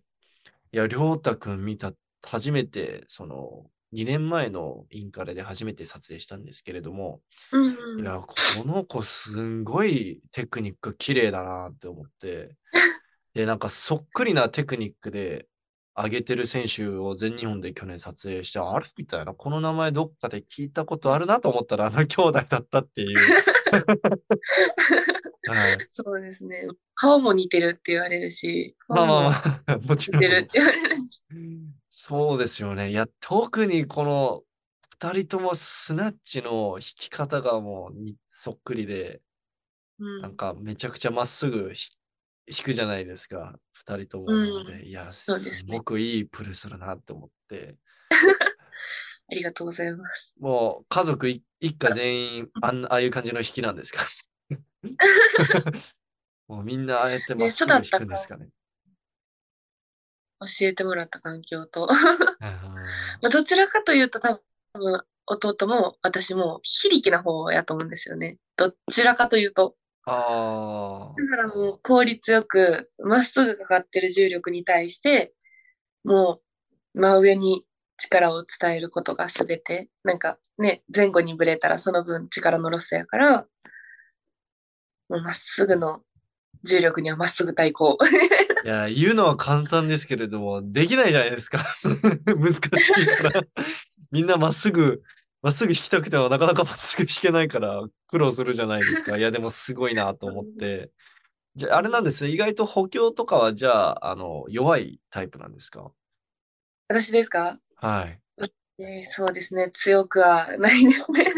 [0.72, 12.56] いや、りょうたくん見た、初めて、その、2年前のインカレで初めて撮影したんですけれども、うんうんいや、この子すんごいテクニック綺麗だなって思って、
[13.34, 15.48] で、なんかそっくりなテクニックで
[15.96, 18.86] 上げてる選手を全日本で去年撮影して、あれ？
[18.98, 23.18] みたいな、この名前どっかで聞いたことあるなと思ったら、あの兄弟だったっていう。
[25.48, 26.68] はい、そうですね。
[26.96, 29.22] 顔も似てるって言われるし、まあまあ
[29.68, 30.24] まあ、もちろん。
[30.24, 31.22] 似てるって言われるし。
[31.98, 32.90] そうですよね。
[32.90, 34.44] いや、特にこの
[35.00, 39.22] 二人ともスナッチの弾き方がもうにそっくりで、
[39.98, 41.90] うんなんかめちゃくちゃまっすぐひ
[42.52, 43.58] 弾くじゃないですか。
[43.72, 44.26] 二人とも。
[44.28, 45.32] うんいや、す
[45.68, 47.78] ごくいいプレーするなって思って、
[49.32, 50.36] ありがとうございます。
[50.38, 54.04] もう家族い一家全員あんああいう感じの弾きなんですか？
[56.50, 58.50] もうみんなああやってまっすぐ弾くんですかね。
[60.40, 61.88] 教えてもらった環境と。
[61.92, 61.96] あ
[63.22, 64.42] まあどちらかというと多
[64.74, 68.38] 分弟も私も非力な方やと思うんですよね。
[68.58, 69.76] どちらかというと。
[70.08, 71.24] ーあー。
[71.24, 75.34] だからもう効率よくまっすぐかかってる重力に対して
[76.04, 76.42] も
[76.94, 77.66] う真上に
[77.98, 79.90] 力を伝えることが全て。
[80.04, 83.48] なんかね、前後にぶれたらその分力のロスやから、
[85.10, 86.02] もうまっすぐの
[86.64, 87.98] 重力にはまっすぐ対抗。
[88.66, 91.64] いや、言うのは簡単ですけれども、できないじゃないですか。
[92.26, 93.44] 難しいから。
[94.12, 95.04] みんなまっすぐ、
[95.44, 99.18] まっすぐ弾きたくてもなかなかまっすぐ弾けないから苦労するじゃないですか。
[99.20, 100.90] いや、でもすごいなと思って。
[101.56, 102.32] じゃあ、あれなんですね。
[102.32, 105.92] 意外と補強とかは、じゃあ、あの、弱いタイプなんですか？
[106.90, 107.60] 私ですか？
[107.76, 108.20] はい。
[108.80, 109.70] えーそうですね。
[109.76, 111.32] 強くはないですね。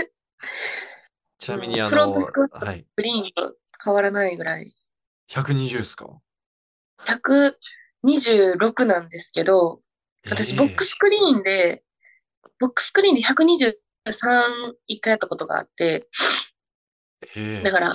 [1.38, 2.88] ちなみに、あのはい。
[2.96, 4.74] グリーンと変わらないぐらい。
[5.30, 6.08] 120ですか？
[7.06, 9.82] 126なんですけど、
[10.26, 11.84] 私、ボックスクリーンで、
[12.60, 13.74] ボックスクリーンで123
[14.88, 16.08] 一回やったことがあって、
[17.36, 17.94] ええだから、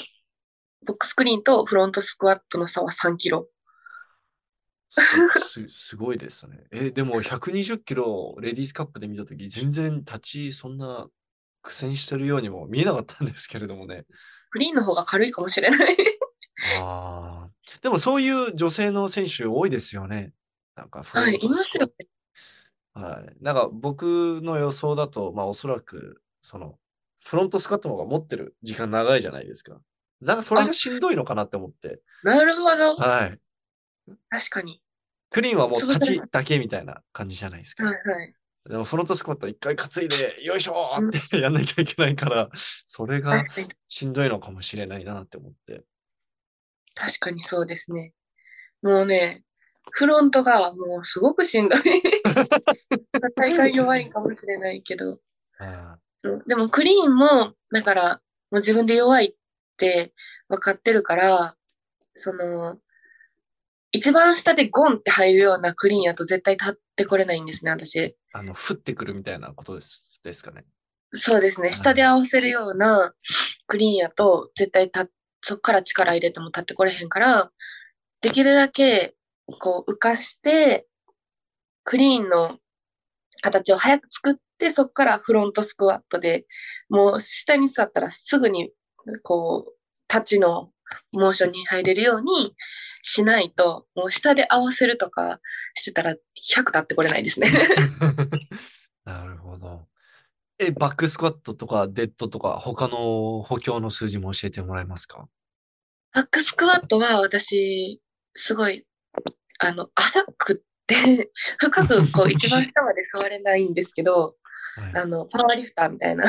[0.86, 3.48] ボックスクリーンとフロントスクワットの差は3キロ。
[4.88, 5.00] す、
[5.68, 6.64] すすごいですね。
[6.70, 11.08] え、でも120キロレディースカップで見たとき、全然立ち、そんな
[11.62, 14.04] 苦戦してるようにも見えなかったんですけれどもね。
[14.50, 15.96] クリーンの方が軽いかもしれない。
[16.80, 17.50] ああ。
[17.82, 20.32] でもそういう女性の選手多いですよね。
[20.76, 21.92] なんかフロはい、いますよね。
[22.94, 23.36] はい。
[23.42, 26.78] なんか僕の予想だと、まあおそらく、その、
[27.24, 29.80] フロントスカットの方が持ってる時間長いじゃないですか。
[30.22, 32.00] だからそれがしんどいのかなって思って。
[32.22, 32.96] なるほど。
[32.96, 33.38] はい。
[34.28, 34.82] 確かに。
[35.30, 37.84] クリーンはもう立ちだけみたいな感じじゃないですか。
[37.84, 38.34] はいはい。
[38.68, 42.48] でもフロントスクワット一回担いで、よいしょーってやんなきゃいけないから、
[42.86, 43.40] それが
[43.88, 45.82] しんどいのかもしれないなって思って。
[46.94, 48.12] 確かにそうですね。
[48.82, 49.42] もうね、
[49.90, 51.80] フロントがもうすごくしんどい。
[53.36, 55.20] 大会弱いかもしれないけど。
[56.46, 59.34] でもクリーンも、だから、もう自分で弱いっ
[59.76, 60.12] て
[60.48, 61.56] 分かってるから、
[62.16, 62.78] その、
[63.90, 68.16] 一番下でゴンって入るようなクリーンやと絶対立ってこれないんですね、私。
[68.32, 70.64] あの、降ってくるみたいなことですですかね。
[71.14, 71.68] そうですね。
[71.70, 73.12] い下で合わせるような
[73.66, 75.06] クリーンやと絶対た
[75.42, 77.50] そっから力入れても立ってこれへんから、
[78.20, 79.14] できるだけ
[79.58, 80.86] こう浮かして、
[81.84, 82.58] クリーンの
[83.42, 86.46] 形を早く作って、そっからフロントスクワットで、
[86.88, 88.70] もう下に座ったらすぐに
[89.22, 89.72] こう、
[90.12, 90.70] 立ちの
[91.12, 92.54] モーションに入れるように
[93.02, 95.40] しないと、もう下で合わせるとか
[95.74, 96.16] してたら100
[96.66, 97.50] 立ってこれないですね。
[99.04, 99.86] なるほど。
[100.58, 105.28] え、バックスクワットとかデッドとか他の補強の数字も教えてもらえますか？
[106.14, 108.00] バックスクワットは私、
[108.34, 108.86] すごい、
[109.58, 114.36] あの、浅くって、 深くこう一番下まで座れないんですけど、
[114.76, 114.92] はい。
[114.96, 116.24] あの、パワーリフターみたいな、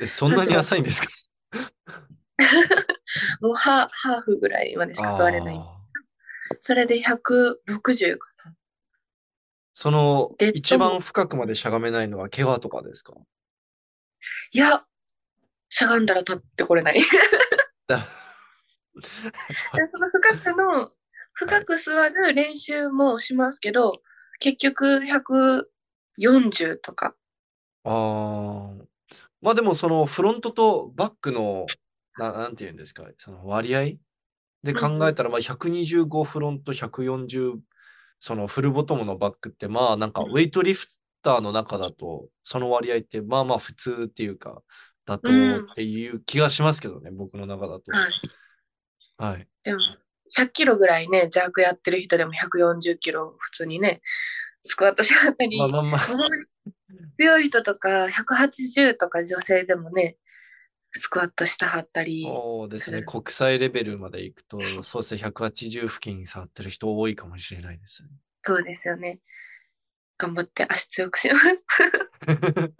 [0.00, 1.08] えそんなに浅いんですか？
[3.40, 5.56] もうハハーフぐらいまでしか座れない。
[6.60, 8.33] それで160かな。
[9.74, 13.12] その一番深くまでしゃがめないのは怪我とかですか？
[14.52, 14.84] いや、
[15.68, 17.02] しゃがんだら立ってこれない。
[17.02, 17.12] そ
[19.98, 20.92] の深くの、
[21.32, 24.00] 深く座る練習もしますけど、
[24.38, 27.16] 結局140とか。
[27.82, 28.84] あー
[29.42, 31.66] まあでもそのフロントとバックの
[32.16, 33.96] ななんて言うんですかその割合？
[34.62, 37.58] で考えたらまあ125フロント140
[38.24, 40.86] そのフルボトムのバックってまあなんかうんウェイトリフ
[41.22, 44.62] ターの中だとその割合ってまあまあ普通っていうか
[45.06, 45.18] 妥
[45.66, 47.92] 当っていう気がしますけどね、僕の中だと。
[47.92, 49.34] はい。
[49.34, 49.48] はい。
[49.62, 49.80] でも、
[50.38, 54.00] 100キロぐらいね、ジャークやってる人でも140キロ普通にね、
[54.64, 56.00] スクワットしはったり、まあまあまあ。
[57.18, 60.16] 強い人とか180とか女性でもね、
[60.96, 63.02] スクワットしたはったり、そうですね。
[63.02, 65.20] 国際レベルまで行くと、そうですね。
[65.22, 68.10] 180付近触ってる人多いかもしれないですね。
[68.42, 69.20] そうですよね。
[70.18, 71.44] 頑張って足強くします。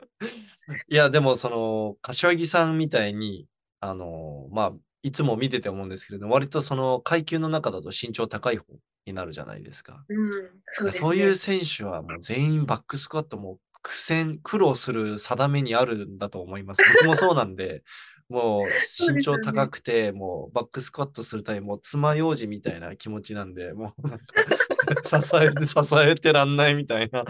[0.89, 3.49] いや、でも、その、柏木さんみたいに、
[3.81, 4.73] あの、まあ、
[5.03, 8.65] いつも見てて思うんですけれども、割とその階級の中だと身長高い方
[9.05, 10.05] になるじゃないですか。
[10.09, 10.33] うん、
[10.67, 11.03] そうですね。
[11.03, 16.79] そういう選手はもう全員バックスクワットも苦戦、苦労する定めにあるんだと思います。
[17.05, 17.85] 僕もそうなんで、
[18.31, 18.67] もう
[19.15, 24.25] 身長高くて、もうバックスクワットするためにもう爪楊枝みたいな気持ちなんで、もうなんか
[25.23, 27.25] 支えて、支えてらんないみたいな。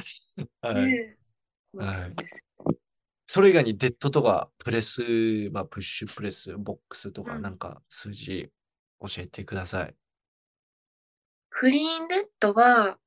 [0.61, 0.75] はい。
[0.87, 1.19] ね
[1.75, 2.15] えはい
[3.27, 5.03] それ以外にデッドとかプレス、
[5.51, 8.53] まあプッシュプレス、ボックスとかうんなんか数字
[9.01, 9.95] 教えてください。
[11.51, 12.99] クリーンデッドは、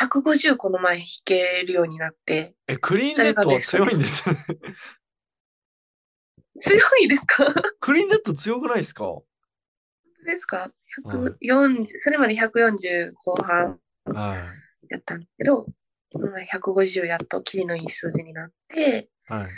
[0.00, 4.46] 150この前弾けるようになって、え、クリーンデッドは強いんですよね。
[6.60, 7.44] 強いですか？
[7.44, 9.04] 本クリーンデッド強くないですか？
[9.04, 9.24] 当
[10.24, 10.58] ですか？
[10.58, 10.70] は
[11.42, 14.38] い ?140、それまで140後半はい。
[14.90, 15.64] やったんだけど、
[16.12, 19.48] この前150やっとキリのいい数字になって、はい。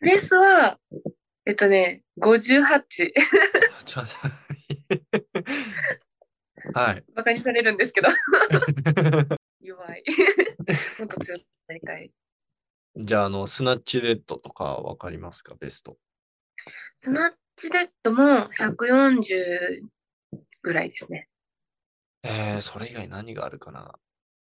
[0.00, 0.78] プレスは、
[1.46, 2.82] えっとね、58。
[2.88, 4.04] ちょっと
[6.80, 7.04] はい。
[7.14, 8.08] バカにされるんですけど、
[9.64, 10.04] 弱い。
[11.00, 12.12] もっと強くなりたい。
[12.96, 15.54] じゃあ、あの、スナッチデッドとかわかりますか？
[15.58, 15.98] ベスト。
[16.98, 18.22] スナッチデッドも
[18.58, 19.82] 140
[20.62, 21.28] ぐらいですね。
[22.22, 23.98] えー、それ以外何があるかな？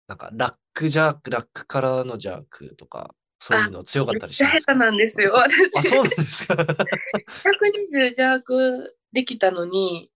[0.08, 5.78] なんか、ラックジャーク、ラックからのジャークとか、そういうの強かったりしめっちゃますか下手なんですよ、私。
[5.78, 6.54] あ、そうなんですか？
[6.58, 10.12] 120ジャークできたのに、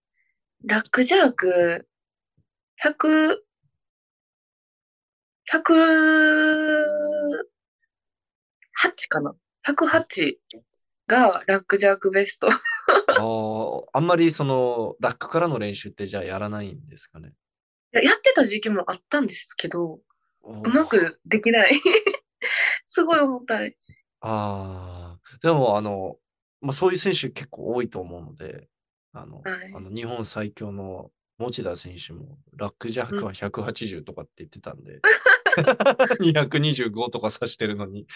[0.64, 1.88] ラックジャーク、
[2.82, 3.38] 100、
[5.52, 5.58] 108
[9.08, 9.34] かな
[9.68, 10.34] ?108
[11.06, 12.48] がラックジャークベスト。
[12.48, 17.32] あーあんまりその、ラックからの練習ってじゃあやらないんですかね？
[17.92, 20.00] ややってた時期もあったんですけど、
[20.42, 21.80] ううまくできない。
[22.86, 23.76] すごい重たい。
[24.20, 26.18] ああ、でもあの、
[26.60, 28.68] まあそういう選手結構多いと思うので、
[29.12, 35.00] あの、はいあの日本最強の持田選手もラックジャックは180とかって言ってたんで、
[36.20, 38.06] 225とか指してるのに、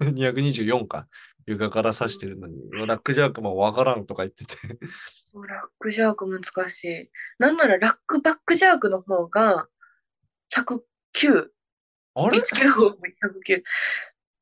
[0.00, 1.08] 224か、
[1.46, 2.56] 床から指してるのに、
[2.86, 4.56] ラックジャックもわからんとか言ってて、
[5.48, 7.10] ラックジャーク難しい。
[7.38, 9.68] なんならラックバックジャークの方が
[10.52, 11.48] 109。
[12.16, 12.70] あれ？1キロ
[13.44, 13.62] 109。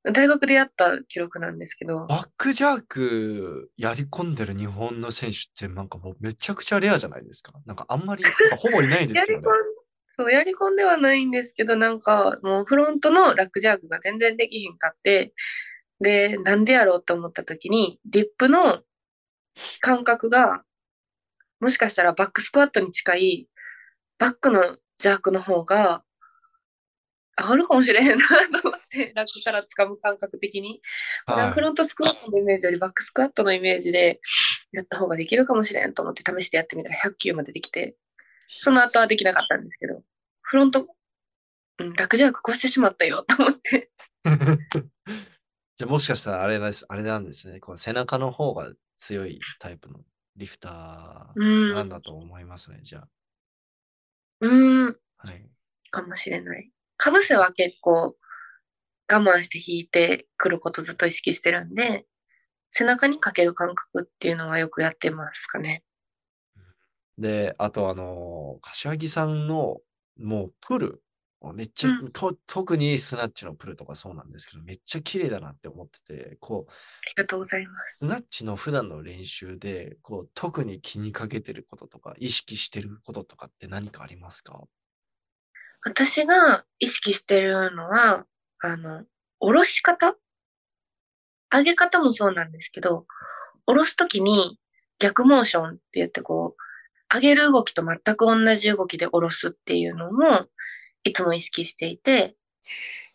[0.04, 7.52] 大学でやった記録なんですけど、バックジャークやり込んでる日本の選手ってなんかもうめちゃくちゃレアじゃないですか。
[7.66, 8.24] なんかあんまり、
[8.58, 9.46] ほぼいないでやり込んすよね。、
[10.16, 15.34] そう、やり込んではないんですけど、なんかもうフロントのラックジャークが全然できひんかって、
[16.00, 18.82] で、なんでやろうと思った時に、ディップの
[19.80, 20.64] 感覚が、
[21.60, 23.48] もしかしたらバックスクワットに近い、
[24.18, 26.02] バックのジャークの方が、
[27.40, 28.26] 上がるかもしれへんな
[28.60, 30.80] と思って、ラックから掴む感覚的に。
[31.26, 34.20] はいフロントスクワットのイメージよりバックスクワットのイメージで
[34.72, 37.96] やった方ができるかもしれんと思って試してやってみたら100球までできて、
[38.48, 40.02] その後はできなかったんですけど、
[40.42, 40.86] フロント、
[41.78, 43.90] うん、ラックジャーク越してしまったよと思って。
[45.76, 47.60] じゃあもしかしたらあれです、あれなんですね。
[47.60, 50.00] こう背中の方が強いタイプの
[50.36, 52.80] リフタうーなんん、だと思いますね。
[52.82, 53.04] じゃ
[54.40, 55.28] うん、あ。
[55.28, 55.48] はい。
[55.90, 56.70] かもしれない。
[57.02, 58.14] かぶせは結構
[59.12, 62.06] 我慢して引いてくることずっと意識してるんで、
[62.70, 65.82] 背中にかける感覚っていうのはよくやってますかね。
[67.18, 69.78] で、あとあの、柏木さんの
[70.16, 71.02] もうプル、
[71.54, 76.74] めっちゃ、うんと特にスナッチのプルとかそうなんですけど、めっちゃ綺麗だなって思ってて、こう、あ
[77.16, 77.98] りがとうございます。
[77.98, 84.62] スナッチの普段の練習で、こう、特に気にかけてることとか、意識してることとかって何かありますか？
[85.84, 88.24] 私が意識してるのは、
[88.60, 89.04] あの、
[89.40, 90.16] 下ろし方？
[91.50, 93.06] 上げ方もそうなんですけど、
[93.66, 94.58] 下ろすときに
[94.98, 100.46] 逆モーションって言ってこう、上げる動きと全く同じ動きで下ろすっていうのも、
[101.04, 102.36] いつも意識していて、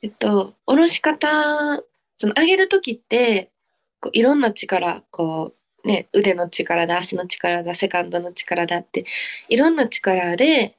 [0.01, 1.82] えっと、下ろし方、
[2.18, 3.51] その上げるときって、
[3.99, 9.05] こういろんな力、こう、ね、腕の力だ、足の力だ、セカンドの力だって、
[9.47, 10.76] いろんな力で、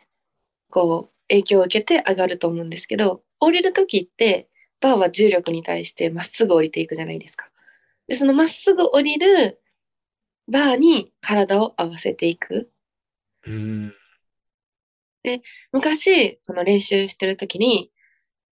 [0.70, 4.48] こう、影響を受けて上がると思うんですけど、降りるときって、
[4.80, 7.50] バーは重力に対してまっすぐ降りていくじゃないですか。
[8.06, 9.60] で、そのまっすぐ降りる
[10.50, 12.70] バーに体を合わせていく。
[13.44, 13.94] うーん。
[15.72, 17.90] 昔、その練習してるときに、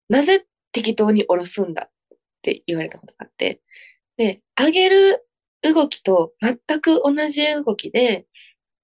[0.09, 3.61] なぜ適当に下ろすんだって言われたことがあって、
[4.17, 5.28] で、上げる
[5.61, 8.28] 動きと全く同じ動きで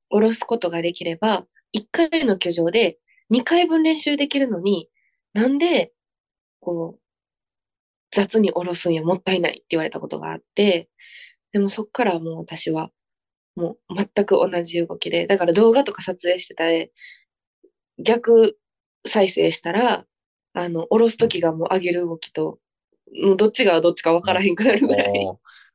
[0.10, 2.98] 下ろすことができれば、1回の挙上で
[3.32, 4.90] 2回分練習できるのに、
[5.34, 5.94] なんで、
[6.60, 7.02] こう、
[8.12, 10.90] 雑に下ろすんやもったいないって言われたことがあって、
[11.54, 12.92] でもそっからもう私は、
[13.56, 16.86] もう全く同じ動きで、だから動画とか撮影してたら、
[18.00, 18.58] 逆
[19.08, 20.06] 再生したら、
[20.54, 22.60] あの、下ろすときがもう上げる動きと、
[23.24, 25.12] もうどっちがどっちか分からへんくなるぐらい。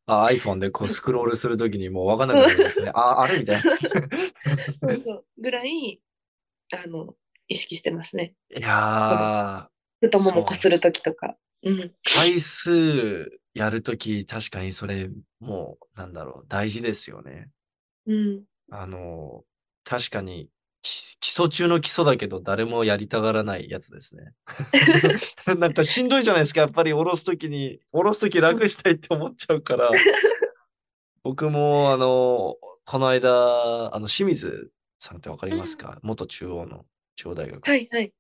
[0.08, 2.92] あ iPhone でこうスクロールするときにもうわかんなくなるんですね。
[2.94, 3.62] あ、あれみたいな。
[3.76, 6.00] そうそうぐらい、
[6.72, 7.16] あの、
[7.48, 8.34] 意識してますね。
[8.56, 9.68] いや
[10.00, 11.36] 太ももこするときとか。
[11.62, 11.74] うん。
[11.74, 17.48] ー、回数やるとき確かにそれもうなんだろう、大事ですよね。
[18.06, 18.42] うん。
[18.70, 19.42] あの、
[19.84, 20.48] 確かに
[20.82, 24.32] き基礎中の基礎だけど誰もやりたがらないやつですね。
[25.58, 29.90] なんかしんどいじゃないですか、やっぱり下ろすときに、下ろすとき楽したいって思っちゃうから。
[31.22, 34.70] 僕もあの、この間、あの、清水
[35.00, 35.98] さんってわかりますか？
[36.02, 36.86] 元中央の
[37.16, 38.12] 中央大学はいはい。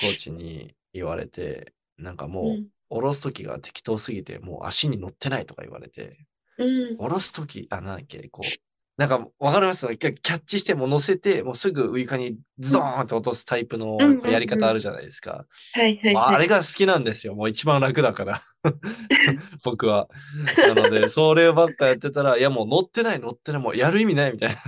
[0.00, 2.28] コーチに言われて、なんかう。
[2.28, 6.24] もうん下ろすときが適当すぎて、もう足に乗ってないとか言われて、
[6.56, 6.96] うん。
[6.96, 8.48] 下ろすとき、あ、なんだっけ、こう、
[8.96, 9.86] なんかわかります？
[9.98, 15.44] キャキャッチしてもう乗せて、もうすぐ床にズドーンって落とすタイプのやり方あるじゃないですか。
[15.74, 16.38] はいはいまあ。
[16.38, 17.34] れが好きなんですよ。
[17.34, 18.42] もう一番楽だから。
[19.62, 20.08] 僕は。
[20.56, 24.58] なので、そればっかやってたら、いやもう乗ってない乗ってない、もうやる意味ないみたいな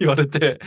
[0.00, 0.58] 言われて。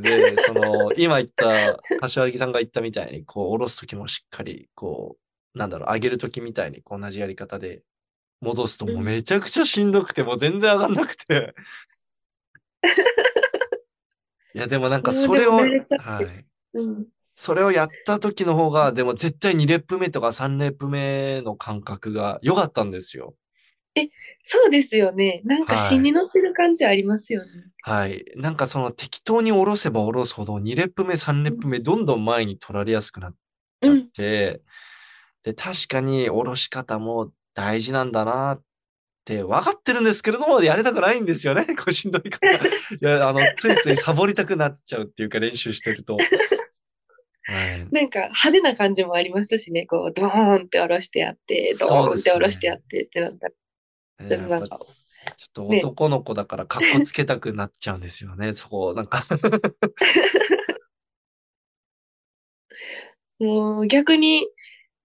[0.00, 5.16] で、その、今言った、柏木さんが言ったみたいに、こう、下ろすときもしっかり、こ
[5.54, 7.82] う、なんだろう、上げるときみたいに、こう同じやり方で
[8.40, 11.54] 戻すと、もうめちゃくちゃしんどくて、もう全然上がんなくて。
[14.54, 15.68] いや、でもなんかそれを、はい。
[16.74, 17.06] うん。
[17.34, 23.34] それをやった時の方が、でも絶対2レップ目とか3レップ目の感覚が良かったんですよ。
[24.42, 25.42] そうですよね。
[25.44, 27.50] なんかはい芯に乗ってる感じありますよね。
[27.82, 28.24] はい。
[28.36, 33.34] なんかその適当に下ろせば下ろすほど2レップ目、3レップ目、どんどん前に取られやすくなっ
[33.82, 34.62] ちゃって、
[35.42, 41.66] で、確かに下ろし方も大事なんだなっって分かってるんですけれども、やりたくないんですよね。
[41.76, 42.52] こうしんどいから。
[42.54, 42.58] い
[43.00, 46.16] や、あの、ついついサボりたくなっちゃうっていうか、練習してると。
[46.16, 47.88] はい。
[47.90, 53.52] なんか派手な感じもありますしね、こう、ドーンって下ろしてやって、ドーンって下ろしてやってってなったら、
[54.18, 54.78] ねちょっとなんか、
[55.36, 58.54] ちょっと男の子だから格好つけたくなっちゃうんですよね。
[58.54, 59.22] そこ、なんか。
[63.38, 64.46] もう逆に、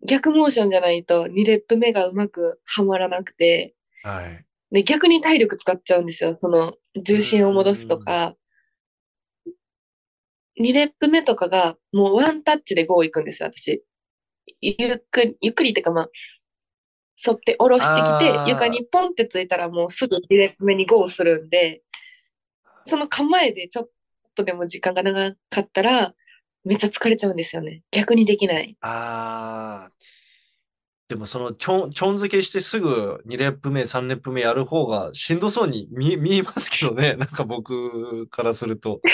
[0.08, 4.46] 逆モーションじゃないと2レップ目がうまくはまらなくて、はい。
[4.72, 6.36] で、逆に体力使っちゃうんですよ。
[6.36, 8.36] その、重心を戻すとか。
[10.60, 13.84] 2レップ目とかが、もうワンタッチで5行くんですよ、私。
[14.62, 16.10] ゆっくり、ゆっくりっていうかまあ、
[17.26, 21.82] 沿って下ろしてきて、床にポンってついたらもうすぐ2レップ目に5をするんで、
[22.86, 23.90] その構えでちょっ
[24.36, 26.14] とでも時間が長かったら、
[26.64, 27.82] めっちゃ疲れちゃうんですよね。
[27.92, 28.78] 逆にできない。
[28.82, 29.92] ああ。
[31.08, 37.16] でもそのちょん、ちょん付けしてすぐ2レップ目、3レップ目やる方がしんどそうに見見えますけどね。
[37.20, 39.02] なんか僕からすると。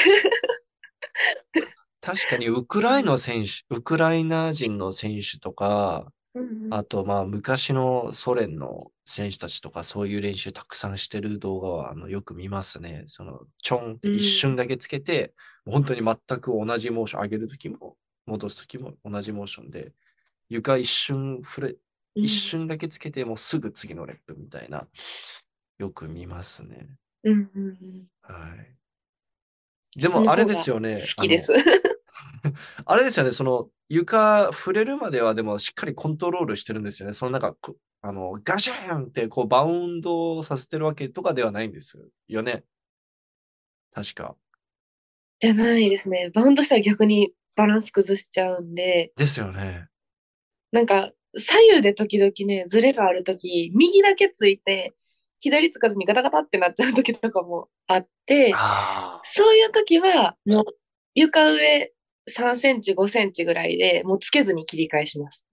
[2.02, 6.14] 確かにウクライナ選手、ウクライナ人の選手とか、
[6.72, 13.04] あとまあ昔のソ連の選手たちとかそういう練習たくさんしてる動画はあのよく見ますね。
[13.08, 15.34] そのちょんって一瞬だけつけて、
[15.66, 19.94] 本当に全く同じモーション上げるときも戻すときも同じモーションで
[20.50, 21.76] 床一瞬触れ、うん
[22.20, 24.88] 一瞬だけつけてもうすぐ次のレップみたいな
[25.78, 26.88] よく見ますね。
[27.24, 28.08] うんうんうん。
[28.24, 30.02] はい。
[30.02, 30.96] でもあれですよね。
[30.96, 31.52] 好きです。
[32.86, 37.14] あれですよね、その床触れるまではでもしっかりコントロールしてるんですよね。
[37.14, 41.98] そのなんかこ、あの、ガシャーンってこうバウンドさせてるわけとかではないんです
[42.28, 42.64] よね。
[43.94, 44.36] 確か。
[45.40, 46.30] じゃないですね。
[46.34, 49.88] バウンドしたら逆にバランス崩しちゃうんで、ですよね。
[50.72, 54.94] なんか左右で時々ね、ズレがあるとき、右だけついて、
[55.40, 60.66] 左つかずにガタガタってなっちゃうときとかもあって、あそういうときは、もう
[61.14, 61.92] 床上
[62.30, 65.46] 3センチ、5センチぐらいで、もうつけずに切り返します。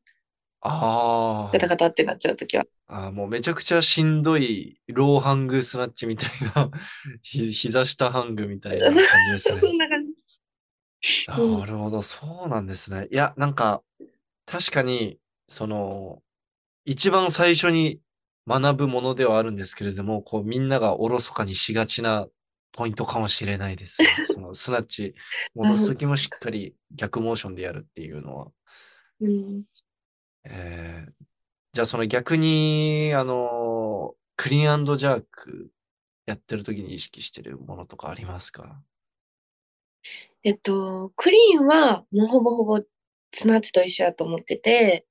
[0.60, 1.48] あ。
[1.48, 2.64] あガタガタってなっちゃうときは。
[2.88, 3.10] あ。
[3.10, 6.70] もうめちゃくちゃしんどいローハングスナッチみたいな、
[7.22, 9.56] ひ膝下ハングみたいな感じですね。
[9.60, 10.12] そんな感じ。
[11.38, 13.08] うんなるほど、そうなんですね。
[13.10, 13.82] いや、なんか、
[14.46, 15.18] 確かに、
[15.48, 16.22] その、
[16.86, 18.00] 一番最初に
[18.48, 22.26] 学ぶものではあるんですけれども、こう、みんながおろそかにしがちな
[22.74, 24.08] ポイントかもしれないですね。
[24.26, 25.14] その、スナッチ、
[25.54, 28.52] 戻すときもしっかり逆モーションでやるっていうのは。
[29.20, 29.64] うん。
[30.44, 31.12] えー
[31.74, 35.72] じゃあ、その逆に、あの、クリーンジャーク
[36.24, 38.80] やってるときに意識してるものとかありますか？
[40.44, 42.80] えっと、クリーンはもうほぼほぼ
[43.32, 45.04] スナッチと一緒やと思ってて、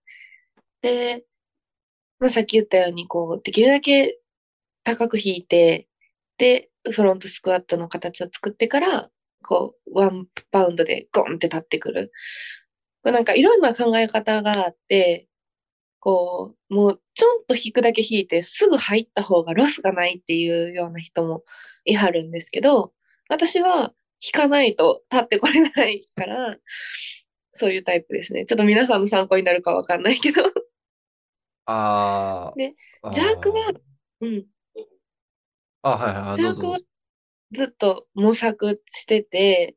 [0.80, 1.26] で、
[2.20, 4.20] まあ、さっき言ったように、こう、できるだけ
[4.86, 5.90] 高く引いて、
[6.38, 9.10] で、フロントスクワットの形を作ってから、
[9.44, 12.12] こう、ワンパウンドでゴンって立ってくる。
[13.04, 15.28] これなんかいろんな考え方があって、
[16.00, 21.44] こう、もうちょんと引くだけ引いてすぐ入った方がロスがないっていうような人も
[21.86, 22.94] いはるんですけど、
[23.30, 26.58] 私は引かないと立ってこれないから、
[27.54, 28.46] そういうタイプですね。
[28.46, 30.44] ちょっと皆さんの参考になるかわかんないけど。
[31.66, 33.12] ああー。
[33.14, 33.72] ジャークは、
[34.22, 34.46] うん、
[35.84, 36.86] あ、はいはいはい、どうぞどうぞ。
[37.52, 39.76] ずっと模索してて、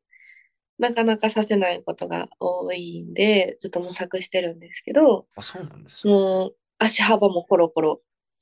[0.79, 6.13] なかなかさせないことが多いんで、ずっと模索してるんですけど、あ、そうなんですね。
[6.13, 8.01] もう足幅もコロコロ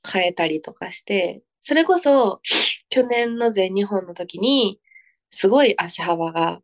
[0.10, 2.42] 変えたりとかして、それこそ
[2.90, 4.80] 去年の全日本の時に、
[5.32, 6.62] すごい足幅が、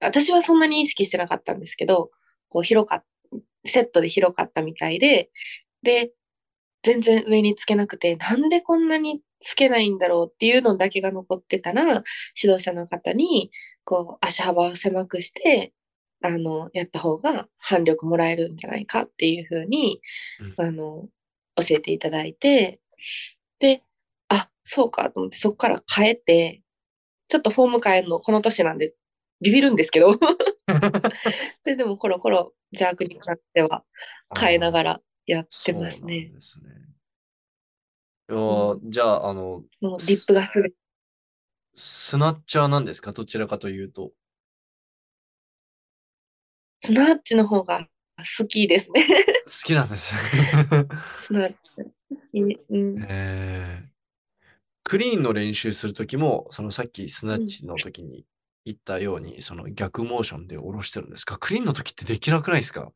[0.00, 2.10] 私はそんなに意識してなかったんですけど、
[2.48, 3.04] こう広かっ
[3.66, 5.30] セットで広かったみたいで、
[5.82, 6.12] で、
[6.82, 12.02] 全然上につけなくて、なんでこんなにつけないんだろうっていうのだけが残ってたら、
[12.40, 13.50] 指導者の方に、
[13.84, 15.72] こう、足幅を狭くして、
[16.22, 20.00] あの、やった方が反力もらえるんじゃないかっていうふうに、
[20.56, 21.08] あの、
[21.56, 22.80] 教えていただいて、
[23.60, 23.82] で、
[24.28, 26.62] あ、そうかと思ってそこから変えて、
[27.28, 28.94] ちょっとフォーム変えるのこの年なんで
[29.40, 30.12] ビビるんですけど、
[31.64, 33.84] で、でもコロコロ邪悪に関しては
[34.38, 36.30] 変えながらやってますそうなんね。
[36.32, 36.93] ですね。
[38.30, 40.76] いやーうじゃあ、あの、もうリップがすべて
[41.74, 43.12] スナッチャーなんですか？
[43.12, 44.12] どちらかというと。
[46.80, 47.88] スナッチの方が
[48.38, 49.06] 好きですね。
[49.46, 50.20] 好きなんですね。
[51.18, 51.56] スナッチ。
[52.10, 53.04] 好きうん。
[53.08, 53.94] えー
[54.86, 58.26] クリーンの練習するときも、そのさっきスナッチの時に
[58.66, 61.38] 言ったように、その逆モーションで下ろしてるんですか？
[61.38, 62.92] クリーンの時ってできなくないですか？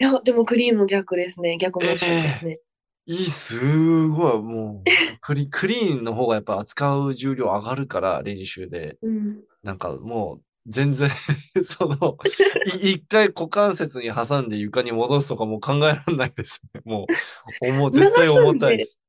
[0.00, 1.58] いや、でもクリーム逆ですね。
[1.58, 2.60] 逆モーションですね。
[3.06, 4.90] いい、すごい、もう、
[5.20, 8.98] クリ、クリーンの方がやっぱ扱う重量上がるから、練習で。
[9.00, 9.44] うん。
[9.62, 11.08] なんかもう、全然
[11.62, 12.18] その、
[12.82, 16.80] い 一回股関節に挟んで床に戻すとかもう考えられないですね。
[16.84, 17.06] も
[17.62, 19.00] う、重、絶対重たいです。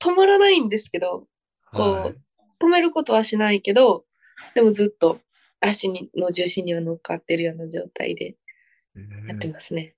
[0.00, 1.28] 止まらないんですけど、
[1.72, 2.14] こうはい。
[2.58, 4.04] 止めることはしないけど、
[4.54, 5.20] でもずっと
[5.60, 8.36] 足にの重心には乗っかってるような状態で
[8.96, 9.94] えやってーますね。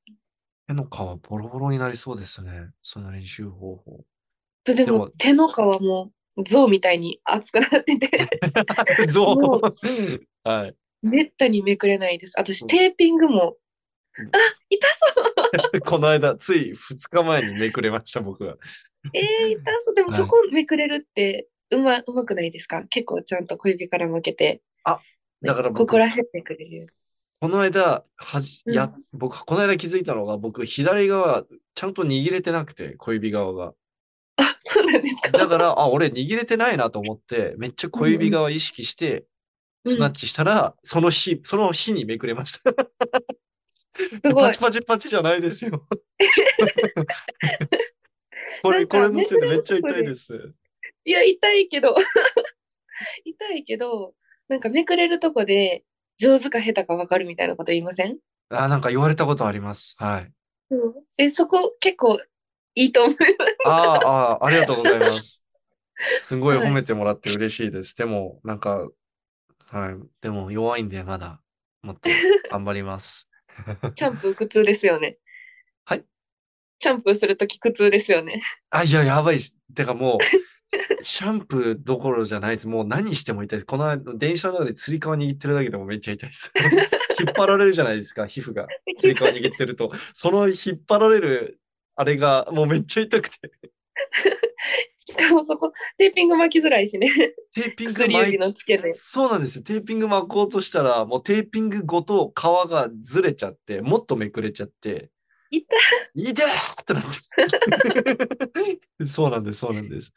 [0.68, 0.88] 手の皮
[1.28, 2.68] ボロボロになりそうですね。
[2.82, 4.04] その練習方法。
[4.64, 6.10] ででも手の皮も
[6.46, 8.28] 象みたいに熱くなってて、
[9.08, 10.20] ゾもウ。
[10.44, 10.74] はい。
[11.02, 12.34] めったにめくれないです。
[12.36, 13.56] 私、うんテーピングも、
[14.18, 14.30] うんあ、
[14.68, 18.56] 痛そう この間、つい2日前にめくれました、僕が。
[19.14, 19.94] えー、痛そう。
[19.94, 22.82] でもはいそこめくれるってうま、うまくないですか？
[22.84, 24.60] 結構ちゃんと小指から向けて。
[25.40, 26.88] だから僕ここら辺めくれる。
[27.40, 33.74] この間、はじ、うんや、僕、この間気づいたのが、僕、左側、ちゃんと握れてなくて、小指側が。
[34.36, 35.38] あ、そうなんですか？
[35.38, 39.26] だから、あ、俺握れてないなと思って、めっちゃ小指側意識して、うん
[39.86, 42.72] スナッチしたら、その日、その日にめくれました。
[43.66, 43.88] す
[44.24, 44.58] ごいパチ。
[44.58, 45.86] パチパチじゃないですよ。
[48.62, 50.52] これ、これのせいでめっちゃ痛いです。
[51.04, 51.94] いや、痛いけど、
[53.24, 54.14] 痛いけど、
[54.48, 55.84] なんかめくれるとこで
[56.18, 58.18] 上手か下手か分かるみたいなこと言いません？
[58.50, 59.94] あ、なんか言われたことあります。
[59.98, 60.32] はい。
[61.16, 62.20] え、そこ結構
[62.74, 63.28] いいと思います。
[63.66, 63.72] あ
[64.40, 65.44] あ、ありがとうございます。
[66.22, 67.96] すごいはい褒めてもらって嬉しいです。
[67.96, 68.88] でも、なんか、
[69.70, 69.96] はい。
[70.20, 71.40] でも弱いんで、まだ、
[71.82, 72.08] もっと
[72.50, 73.28] 頑張ります。
[73.96, 75.18] シャンプー苦痛ですよね。
[75.84, 76.04] はい。
[76.80, 78.42] シャンプーするとき苦痛ですよね。
[78.70, 79.56] あ、いや、やばいっす。
[79.74, 80.18] てかもう、
[81.00, 82.68] シャンプーどころじゃないです。
[82.68, 83.66] もう何しても痛いです。
[83.66, 86.52] この間電車の中でつり革握ってるだけでもめっちゃ痛いです。
[87.18, 88.66] 引っ張られるじゃないですか、皮膚が。
[88.96, 89.90] つり革握ってると。
[90.12, 91.60] その引っ張られる、
[91.94, 93.50] あれがもうめっちゃ痛くて。
[94.98, 97.10] しかもそこ、テーピング巻きづらいしね。
[97.54, 98.92] テーピング巻いの付け根。
[98.94, 99.62] そうなんですよ。
[99.62, 105.10] テーピング巻こうとしたら、もうテーピングごと皮がずれちゃって、もっとめくれちゃって、
[105.50, 105.64] 痛
[106.14, 106.22] い。
[106.30, 107.04] 痛いってなっ
[108.98, 109.06] て。
[109.08, 110.12] そうなんです、そうなんです。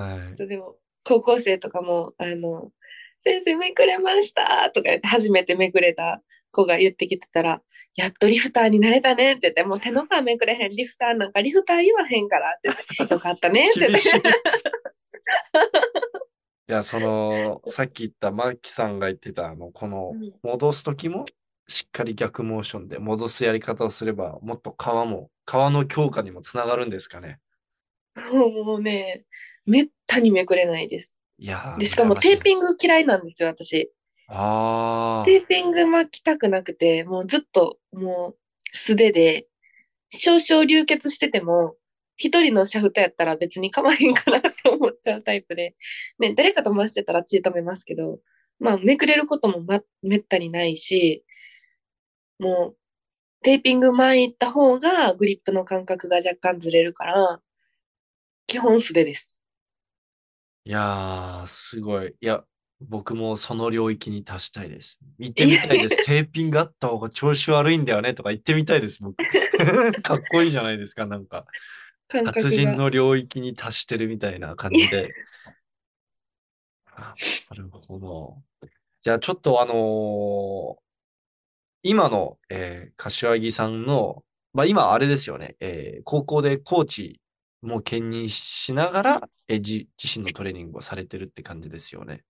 [0.00, 0.48] はい。
[0.48, 2.70] でも、高校生とかも、あの、
[3.18, 7.62] 先生めくれましたとか言って、初めてめくれた子が言ってきてたら、
[7.96, 12.74] やっとリフターになれたねって言って、もう手の皮めくれへん、リフターなんかリフター言わへんからって言
[13.06, 14.02] って、 よかったねって言ってい。
[16.68, 21.24] いや、その、さっき言ったマキさんが言ってた、あの、このうん、戻すときも、
[21.66, 27.40] しっかり逆モーションで戻すやり方をすれば、もっと皮も、皮の強化にもつながるんですかね。
[28.32, 29.24] もうね、
[29.66, 31.18] めったにめくれないです。
[31.38, 33.90] いやーで、しかもテーピング嫌いなんですよ、私。
[34.28, 35.24] ああ。
[35.26, 38.36] テーピング巻きたくなくて、もうずっと、もう
[38.72, 39.46] 素手で、
[40.10, 41.76] 少々流血してても、
[42.16, 45.74] 一人のシャフトやったら別に構わへんかなって思っちゃうタイプで、
[46.18, 48.18] ね、誰かと回してたら血止めますけど、
[48.58, 51.24] まあ、めくれることもま、めったにないし、
[52.38, 52.76] もう、
[53.42, 57.40] テーピング巻いた方がグリップの感覚が若干ずれるから、
[58.46, 59.39] 基本素手です。
[60.64, 62.14] いやー、すごい。
[62.20, 62.44] いや、
[62.80, 64.98] 僕もその領域に達したいです。
[65.18, 65.96] 行ってみたいです。
[66.04, 69.16] テーピングあった方が調子悪いんだよねとか言ってみたいです、僕。
[70.02, 71.46] かっこいいじゃないですか、なんか。
[72.08, 72.76] 達人が。
[72.76, 75.10] の領域に達してるみたいな感じで。
[76.86, 77.14] あ
[77.50, 78.42] なるほど。
[79.00, 80.82] じゃあちょっとあのー
[81.82, 87.20] 今の、えー柏木さんの、まあ今あれですよね、えー高校でコーチ
[87.62, 92.24] も兼任しながら、え自身のトレーニングをされてるって感じですよね。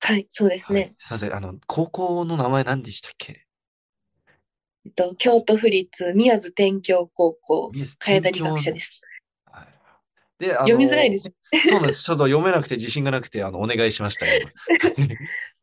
[0.00, 0.82] はい、そうですはい。
[0.82, 0.94] ね。
[0.98, 3.46] すいません、あの、高校の名前何でしたっけ？
[4.86, 9.00] えっと、京都府立宮津天京高校、宮津茅田理学者です。
[9.46, 9.68] はい
[10.38, 11.34] で、あの読みづらいですね。
[11.68, 12.02] そうなんです。
[12.02, 14.50] ちょっと読めなくて自信がなくて、あの、 お願いしました、今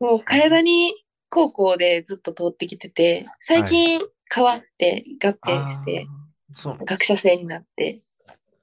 [0.00, 0.94] もう体に
[1.28, 4.00] 高校でずっと通ってきてて、最近
[4.34, 8.00] 変わって合併して、あーそうなんです学者生になって、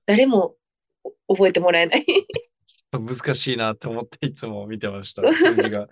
[0.10, 0.56] 誰も
[1.28, 2.06] 覚えてもらえない。
[2.92, 5.82] 難しいなって思っていつも見てました、 数字が。
[5.82, 5.88] は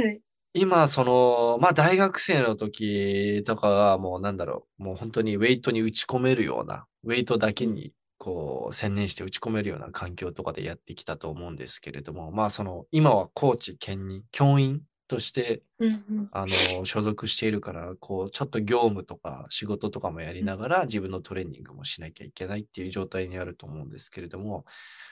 [0.00, 0.20] い。
[0.54, 16.30] 今、その、まあ、大学生の時とかは、もうなんだろう、もう本当にウェイトに打ち込めるような、ウェイトだけに、こう、専念して打ち込めるような環境とかでやってきたと思うんですけれども、まあ、その、今はコーチ兼任、教員として、うんうん。
[16.32, 24.64] あの、所属しているから、こう、ちょっと業務とか仕事とかもやりながら、自分のトレーニングもしなきゃいけないっていう状態にあると思うんですけれども、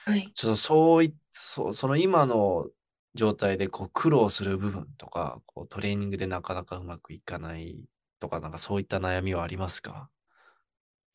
[0.05, 0.31] はい。
[0.35, 2.67] ちょっとそうい、そう、その今の
[3.15, 7.77] 状態でこう苦労する部分とか、こうトレーニングでなかなかうまくいかない
[8.19, 10.09] とか、なんかそういった悩みはありますか？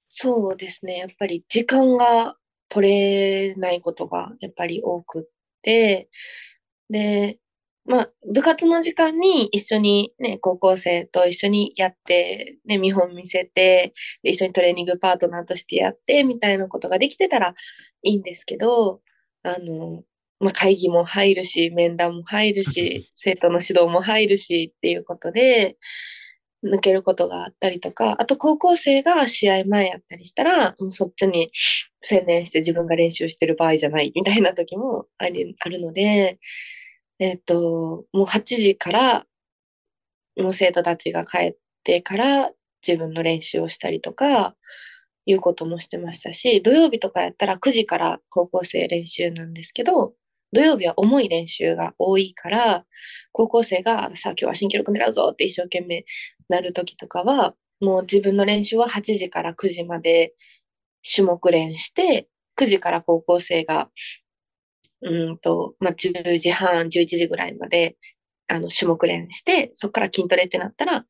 [0.09, 0.99] そうですね。
[0.99, 2.37] やっぱり時間が
[2.69, 5.23] 取れないことがやっぱり多くっ
[5.63, 6.11] て、
[6.91, 7.40] で、
[7.87, 17.55] まあ、部活の時間に一緒にね、高校生と一緒にやって、ね、見本見せて、で一緒にトレーニングパートナーとしてやって、みたいなことができてたら
[18.03, 19.01] いいんですけど、
[19.43, 20.03] あの、
[20.41, 25.77] まあ、会議も入るし、面談も入るし、 生徒の指導も入るしっていうことで、
[26.65, 31.51] 抜けることがあったりとか、あと高校生が試合前やったりしたら、もうそっちに
[32.03, 36.39] 専念して自分が練習してる場合じゃないみたいな時もありあるので、
[37.21, 39.27] えっ、と、もう8時から、
[40.37, 42.51] もう生徒たちが帰ってから
[42.87, 44.57] 自分の練習をしたりとか、
[45.27, 50.15] いうこともしてましたし、土曜日とかやったら9時から高校生練習なんですけど、
[50.53, 52.85] 土曜日は重い練習が多いから、
[53.33, 56.05] 高校生がさあ今日は新記録狙うぞって一生懸命
[56.49, 60.35] なる時とかは、もう自分の練習は8時から9時まで
[61.15, 63.91] 種目練して、9時から高校生が、
[65.03, 67.97] うんと、まあ、10時半、11時ぐらいまで、
[68.49, 71.07] あの、種目練して、そこから筋トレってなったら、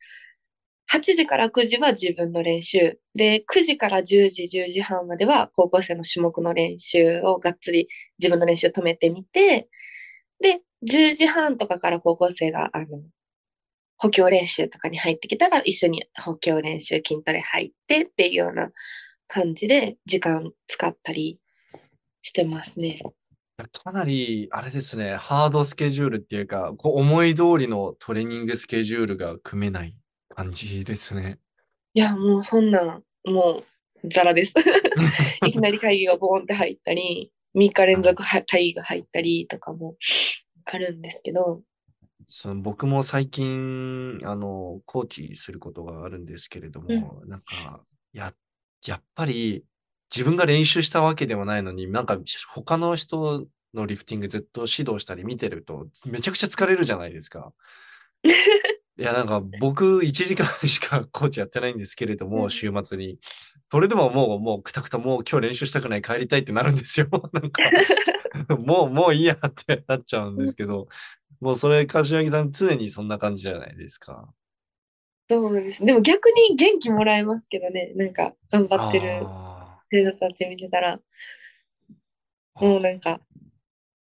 [0.93, 2.99] 8時から9時は自分の練習。
[3.15, 7.89] で、9時から10時、10時半までは高校生の種目の練習をがっつり
[8.19, 9.69] 自分の練習を止めてみて、
[10.41, 13.03] で、10時半とかから高校生が、あの、
[13.99, 18.71] 補強練習とかに入ってきたら一緒に補強練習、筋トレ入ってっていうような
[19.29, 21.39] 感じで時間使ったり
[22.23, 23.01] してますね。
[23.67, 29.97] かなり、あれですね、ハードスケジュールっていうか、こう思い通りのトレーニングスケジュールが組めない
[30.35, 31.39] 感じですね。
[31.95, 33.63] いや、もうそんな、も
[34.05, 34.55] う、ザラです。
[35.47, 39.97] いきなり会議がボーンって入ったり、3日連続会議が入ったりとかも
[40.65, 41.63] あるんですけど、
[42.27, 48.33] その僕も最近、あの、コーチすることがあるんですけれども、うん、なんか、や、
[48.87, 49.65] やっぱり
[50.15, 57.53] 自分が練習したわけでもないのに、なんか他の人のリフティングずっと指導したり見てると、めちゃくちゃ疲れるじゃないですか。
[58.99, 63.19] いや、なんか僕1時間しかコーチやってないんですけれども、週末に。
[63.71, 67.07] それでももう、もうくたくたもう今日練習したくない帰りたいってなるんですよ。
[67.33, 67.63] なんか、
[68.59, 70.89] もう、もういいやってなっちゃうんですけど、
[71.41, 74.29] もうそれ、柏木さん、常にそんな感じじゃないですか。
[75.31, 75.85] そうです。
[75.85, 79.25] でも逆に元気もらえますけどね、なんか頑張ってる
[79.91, 81.01] 生徒たち見てたら、
[82.55, 83.21] もうなんか、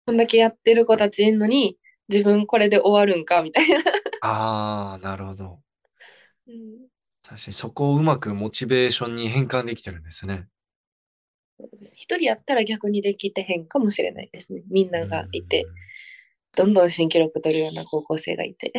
[0.06, 1.78] こんだけやってる子たちいるのに、
[2.10, 3.80] 自分これで終わるんかみたいな。
[4.22, 5.60] ああ、なるほど。
[6.48, 6.88] うん、
[7.24, 10.48] 確かにそこをうまくモチベーションに変換できてるんですね。
[11.96, 14.64] 一人やったら逆にできてへんかもしれないですね。
[14.70, 15.66] みんながいて。
[16.56, 18.72] どんどん新記録取るような高校生がいて。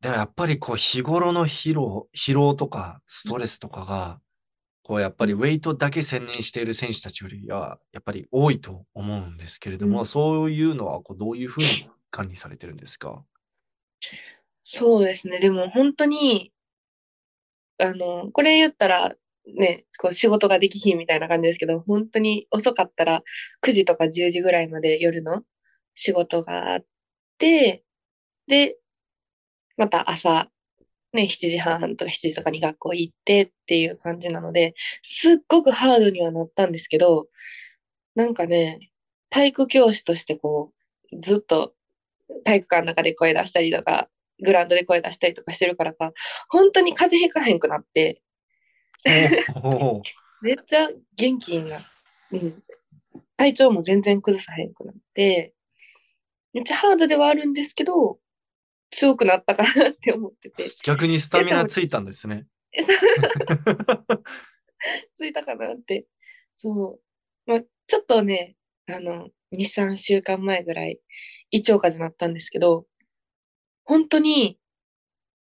[0.00, 4.20] でもやっぱりこう日頃の疲労、疲労とかストレスとかが、
[4.84, 11.66] こうやっぱりウェイトだけ専念している選手たちよりはやっぱり多いと思うんですけれども、うん、そういうのはこうどういうふうに
[12.10, 13.24] 管理されてるんですか？
[14.62, 15.40] そうですね。
[15.40, 16.52] でも本当に、
[17.78, 19.14] あの、これ言ったら
[19.46, 23.22] ね、こう仕事ができひんみたいな感じですけど、本当に遅かったら
[23.62, 25.42] 9時とか10時ぐらいまで夜の
[25.94, 26.84] 仕事があっ
[27.38, 27.82] て、
[28.46, 28.76] で、
[29.76, 30.48] また朝、
[31.14, 37.28] ね、7時半とか7時とかに学校行ってっていう感じなので、すっごくハードにはなったんですけど、
[38.14, 38.90] なんかね、
[39.30, 40.72] 体育教師としてこ
[41.12, 41.74] う、ずっと
[42.44, 44.08] 体育館の中で声出したりとか、
[44.40, 46.12] グラウンドで声出したりとかしてるからか、
[46.48, 48.20] 本当に風邪ひかへんくなって、
[50.42, 51.80] めっちゃ元気にな
[52.32, 52.62] うん。
[53.36, 55.54] 体調も全然崩さへんくなって、
[56.52, 58.18] めっちゃハードではあるんですけど、
[58.94, 60.62] 強くなったかなって思ってて。
[60.84, 62.46] 逆にスタミナついたんですね。
[65.16, 66.06] ついたかなって。
[66.56, 67.00] そ
[67.46, 67.50] う。
[67.50, 71.00] まあ、ちょっとね、あの、2、3週間前ぐらい、
[71.50, 72.86] 胃腸風邪なったんですけど、
[73.84, 74.58] 本当に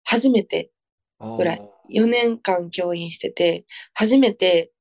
[0.05, 0.71] 初めて
[1.19, 4.73] ぐらい、4年間教員してて、初めて、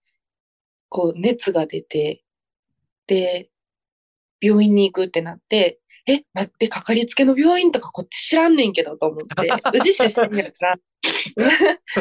[0.90, 2.24] こう、熱が出て、
[3.08, 3.50] で、
[4.40, 5.81] 病院に行くってなって、
[6.14, 9.48] え、待って、かかりつけの病院とかこっち知らんねんけどと思って、
[9.78, 10.78] 宇治市してみるから、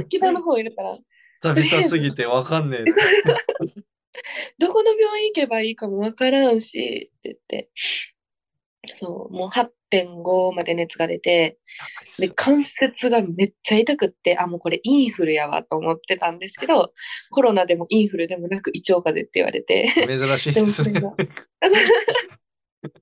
[0.09, 0.99] 北の方いるから。
[1.43, 2.85] 旅さすぎてわかんねえ。
[4.59, 7.71] どこの病院行けばいいかもわからんし、って言って。
[8.95, 11.59] そう、もう8.5まで熱が出て、
[12.19, 16.93] で、関節がめっちゃ痛くって、あ、もうこれインフルやわと思ってたんですけど、
[17.31, 19.93] コロナでもインフルでもなく胃腸風邪って言われて。
[20.07, 21.01] 珍しいですね。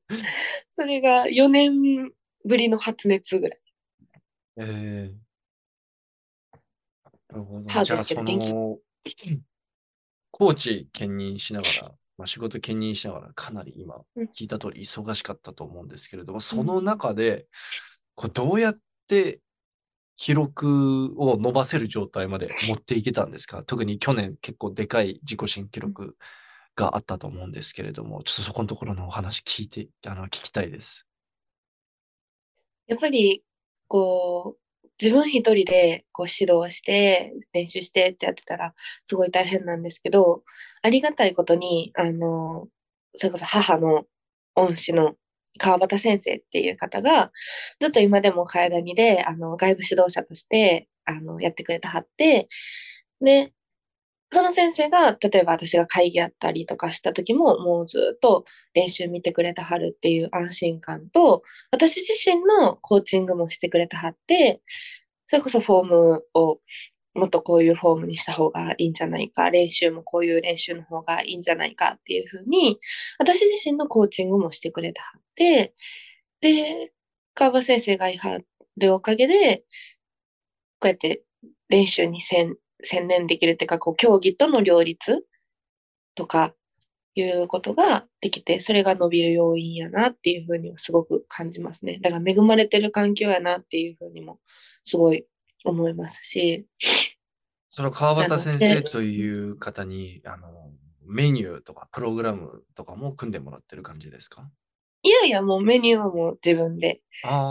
[0.71, 2.13] それが4年
[2.45, 3.61] ぶりの発熱ぐらい。
[4.59, 5.29] ええー。
[7.31, 7.85] なるほど。
[7.85, 8.79] じゃあその、
[10.31, 17.47] コーチ兼任しながら、まあ、仕事兼任しながら、かなり今うん、聞いた通り忙しかったと思うんですけれども、その中で、
[18.15, 19.41] こうどうやって
[20.17, 23.63] 記録を伸ばせる状態まで持っていけたんですか？
[23.63, 26.17] 特に去年結構でかい自己新記録
[26.79, 31.07] があったと思うんですけれども、ちょっとそこのところのお話聞いて、あの、聞きたいです。
[32.87, 33.43] やっぱり、
[33.89, 38.75] こう、自分一人でこう指導して、練習してってやってたら、
[39.05, 40.43] すごい大変なんですけど、
[40.83, 42.69] ありがたいことに、あの、
[43.17, 44.05] それこそ母の
[44.55, 45.15] 恩師の
[45.59, 47.33] 川端先生っていう方が、
[47.81, 52.49] ずっと今でも海谷で、あの、外部指導者として、あの、やってくれてはって、
[53.21, 53.53] で、
[54.31, 64.61] その先生が、例えば私が会議やったりとかした時も、もうずっと練習見てくれてはるっていう安心感と、私自身のコーチングもしてくれてはって、
[65.29, 66.61] それこそフォームを
[67.15, 72.79] もっとこういうフォームにした方がいいんじゃないか、練習もこういう練習の方がいいんじゃないかっていうふうに、
[73.19, 75.75] 私自身のコーチングもしてくれてはって、
[76.41, 76.93] で、
[77.35, 78.39] 川場先生がいは
[78.77, 79.65] るおかげで、
[80.81, 81.23] こうやって
[81.69, 85.25] 練習に専専念できるっていうか、こう、競技との両立
[86.15, 86.55] とか
[87.15, 91.99] いうことができて、それが伸びる要因やなっていうふうにはすごく感じますね。
[92.01, 94.39] だから恵まれてる環境やなっていうふうにも
[94.85, 95.27] すごい
[95.65, 96.67] 思いますし、
[97.69, 100.71] その川端先生という方に、あの、
[101.05, 104.51] メニューとかプログラムとかも組んでもらってる感じですか？
[105.03, 107.01] いやいや、もうメニューはもう自分で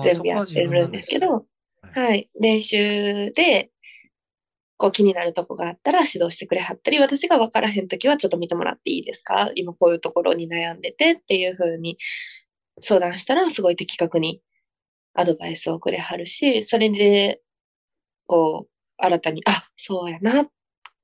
[0.04, 1.46] 全部やってるんですけど、
[1.82, 3.70] はい、練習で、
[4.78, 9.52] こう気になるとこがあったら指導してくれはったり、私が分からへんときはちょっと見てもらっていいですか？
[9.56, 11.98] 今こういうところに悩んでてっていうふうに
[12.82, 14.42] 相談したら、すごい的確に
[15.14, 17.42] アドバイスをくれはるし、それで、
[18.28, 20.48] こう、新たに、あ、そうやな。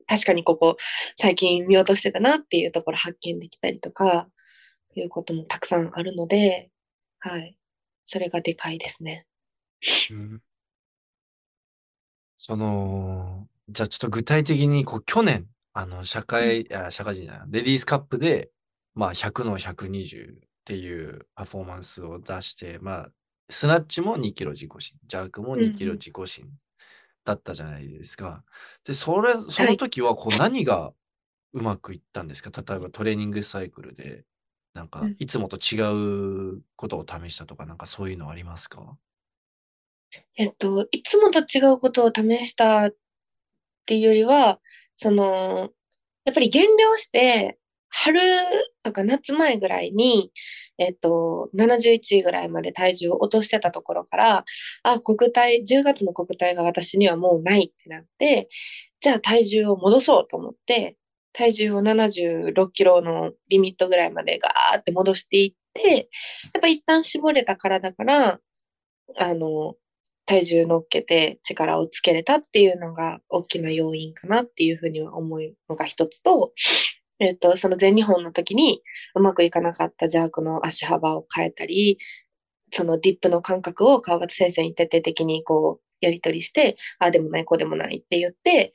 [0.06, 0.78] 確かにここ
[1.16, 4.28] 最近見落としてたなっていうところ発見できたりとか、
[4.96, 6.70] いうこともたくさんあるので、
[7.20, 7.58] はい。
[8.06, 9.26] それがでかいですね。
[10.12, 10.42] うん
[12.38, 18.52] その、じゃあちょっと具体的に、こう、去年、あの、社会、あ社会人じゃない、レディースカップで、
[18.96, 23.10] まあ、100の120っていうパフォーマンスを出して、まあ、
[23.50, 26.50] スナッチも2キロ自己新、ジャークも2キロ自己新
[27.26, 28.44] だったじゃないですか。
[28.86, 30.94] で、それ、その時は、こう、何が
[31.54, 32.52] うまくいったんですか？
[32.52, 34.26] 例えばトレーニングサイクルで、
[34.76, 35.82] なんかうん、いつもと違
[36.58, 38.98] うことを試したとか、なんかそういうのありますか？
[40.36, 42.90] えっと、いつもと違うことを試した
[43.84, 44.60] っていうよりは、
[44.96, 45.70] その、
[46.26, 47.58] やっぱり減量して、
[47.90, 48.20] 春
[48.82, 50.32] とか夏前ぐらいに、
[50.80, 54.46] えっと、71位ぐらいまで体重を落としてたところから、
[54.84, 58.50] あ、国体、10月の国体が私にはもうないってなって、
[59.00, 60.98] じゃあ体重を戻そうと思って、
[61.34, 66.10] 体重を76キロのリミットぐらいまでガーって戻していって、
[66.54, 68.40] やっぱ一旦絞れた体から、
[69.18, 69.76] あの、
[70.26, 76.54] 体重乗っけて力をつけれたっていうのが大きな要因かなっていうふうには思うのが一つと、
[77.20, 78.82] えっと、その全日本の時に
[79.16, 81.98] うまくいかなかったジャークの足幅を変えたり、
[82.72, 88.74] そのディップの感覚を川端先生に徹底的にこうやり取りして、ああでもない、こうでもないって言って、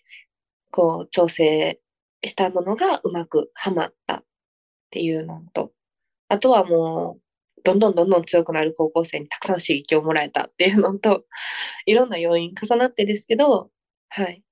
[0.70, 1.80] こう調整
[2.24, 4.24] したものがうまくはまったっ
[4.90, 5.72] ていうのと、
[6.28, 7.22] あとはもう、
[7.65, 11.25] どんどんどんどん強くなる高校生にたくさん刺激をもらえたっていうのと、
[11.87, 13.71] いろんな要因重なってですけど、
[14.09, 14.43] はい。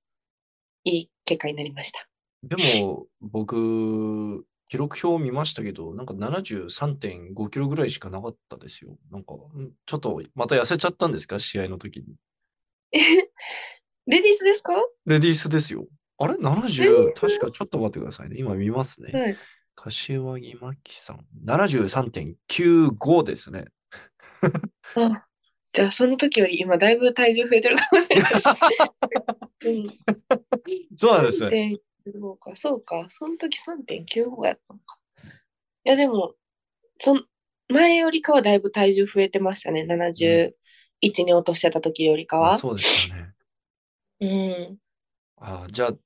[0.83, 2.07] いい結果になりました。
[2.43, 8.97] でも、僕、記録表を見ましたけど、なんか73.5キロぐらいしかなかったですよ。
[9.11, 11.39] なんか、んちょっとまた痩せちゃったんですか？
[11.39, 12.15] 試合の時に。
[12.91, 14.73] レディースですか？
[14.73, 15.87] はレディースですよ。
[16.17, 17.13] あれ ?70?
[17.13, 18.37] 確かちょっと待ってくださいね。
[18.39, 19.31] 今見ますね。
[19.31, 19.35] い。
[19.77, 21.25] 柏木真紀さん。
[21.45, 23.65] 73.95ですね。
[24.95, 25.27] あ、
[25.71, 28.31] じゃあその時より今だいぶ体重増えてるかもしれない。
[29.65, 29.89] うん。
[30.97, 31.79] そうなんですね。
[32.07, 33.05] 3.95か、そうか。
[33.09, 34.99] その時3.95やったのか。
[35.85, 36.33] いや、でも、
[36.99, 37.25] そん、
[37.69, 39.83] 前よりかはだいぶ体重増えてましたね。
[39.83, 40.53] 71
[41.23, 42.49] に落としてた時よりかは。
[42.49, 43.33] まあそうですよね。
[44.19, 44.77] うん。
[45.37, 45.97] あじゃあ、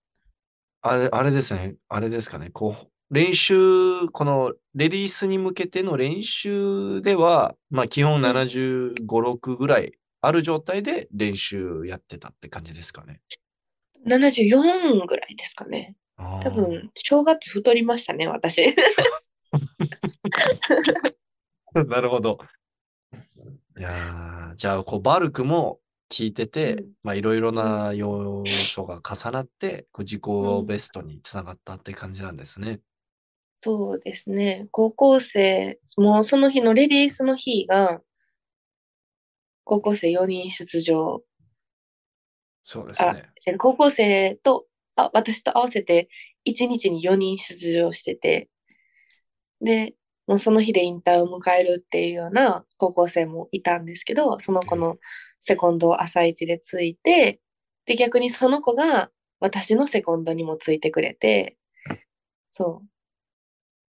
[0.82, 1.78] あれ、あれですね。
[1.88, 2.50] あれですかね。
[2.50, 9.92] こう、練習、このレディースに向けての練習では、まあ基本75、6ぐらい
[10.22, 13.20] ある状態で練習やってたって感じですかね。
[14.08, 15.98] 74ぐらいですかね。
[16.16, 18.64] 多分、正月太りましたね、私。
[21.74, 22.40] なるほど。
[23.78, 30.22] いやーじゃあ、こう、バルクも聞いてて、うんまあいろいろな要素が重なって、こう自己
[30.66, 32.80] ベストにつながったって感じなんですね。
[33.62, 34.68] そうですね。
[34.72, 38.02] 高校生、もうその日のレディースの日が、
[39.64, 41.24] 高校生4人出場。
[41.24, 41.42] あ
[42.64, 46.10] そうですね。、え高校生と、あ、私と合わせて
[46.44, 48.50] 1日に4人出場してて、
[49.62, 49.94] で、
[50.26, 54.98] もうその日で引退を迎えるっていうような高校生もいたんですけど、その子の
[55.40, 57.40] セコンドを朝一でついて、
[57.86, 61.58] で、逆にその子が私のセコンドにもついてくれて、
[62.52, 62.91] そう。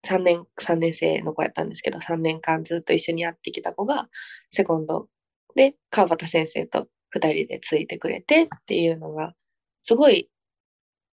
[0.04, 4.08] 3年、三年生の子やったんですけど、3年間ずっと一緒にやってきた子が、
[4.50, 5.08] セコンド。
[5.54, 9.32] で、川端先生と2人でついてくれてっていうのが、
[9.82, 10.28] すごい、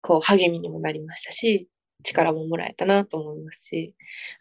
[0.03, 1.69] こう、励みにもなりましたし、
[2.05, 3.95] 力ももらえたなと思いますし、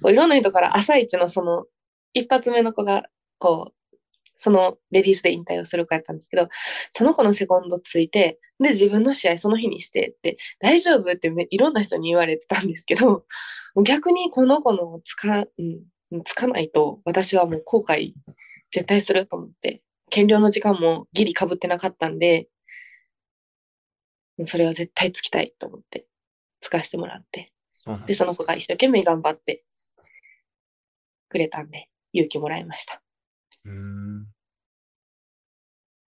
[0.04, 1.66] こういろんな人から朝一のその、
[2.14, 3.06] 一発目の子が、
[3.40, 3.76] こう、
[4.38, 6.48] そのレディースで引退をする子やったんですけど、
[6.92, 13.26] その子のセコンドついて、で、自分の試合その日にしてって、大丈夫ってめいろんな人に言われてたんですけど、
[13.84, 15.46] 逆にこの子のつか、
[16.12, 18.14] うん、つかないと、私はもう後悔
[18.72, 22.48] 絶対すると思って、減量の時間もギリ被ってなかったんで、
[24.44, 26.06] それは絶対つきたいと思って、
[26.62, 27.52] つかしてもらって。
[28.06, 29.64] で、その子が一生懸命頑張って
[31.30, 33.02] くれたんで、勇気もらいました。
[33.68, 34.28] うーん。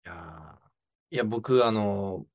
[0.06, 2.26] いやーいや、僕、あの、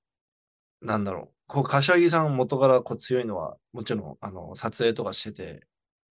[0.83, 1.37] なんだろう。
[1.49, 5.69] こう、柏木さん元からこう強いのは、もちろん、あの、撮影とかしてて、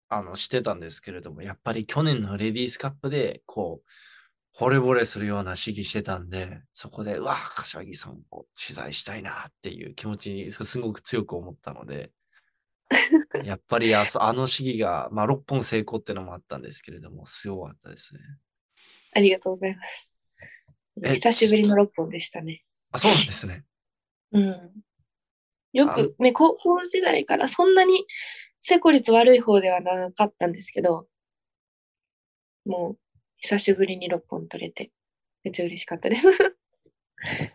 [0.08, 12.12] あの、してたんですけれども、やっぱり去年のレディースカップで、こう、惚れ惚れするような試技してたんで、そこで、うわ、柏木さんを取材したいなっていう気持ちにすごく強く思ったので、
[13.44, 18.20] やっぱりあそあの試技が、まあ、6本成功ってのもあったんですけれども、すごかったですね。
[19.12, 20.10] ありがとうございます。
[21.02, 22.62] え久しぶりの6本でしたね。
[22.92, 23.64] あ、そうなんですね。
[24.32, 24.70] うん。
[25.72, 28.04] よくね、高校時代からそんなに
[28.60, 31.06] 成功率悪い方ではなかったんですけど、
[32.64, 32.98] もう
[33.38, 34.90] 久しぶりに6本取れて、
[35.44, 36.26] めっちゃ嬉しかったです。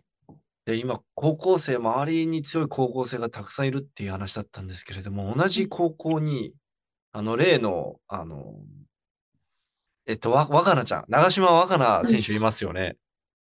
[0.66, 6.56] で、今、高校生、周りに強い高校生がたくさんいるっていう話だったんですけれども、同じ高校に、
[7.12, 8.56] あの、例の、あの、
[10.08, 12.98] えっと、わ、若菜ちゃん、長島若菜選手いますよね。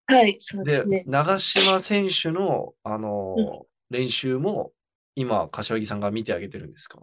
[0.06, 1.04] はい、そうでですね。
[1.06, 4.72] 長島選手の、あの、うん練習も、
[5.14, 6.98] 今、柏木さんが見てあげてるんですか？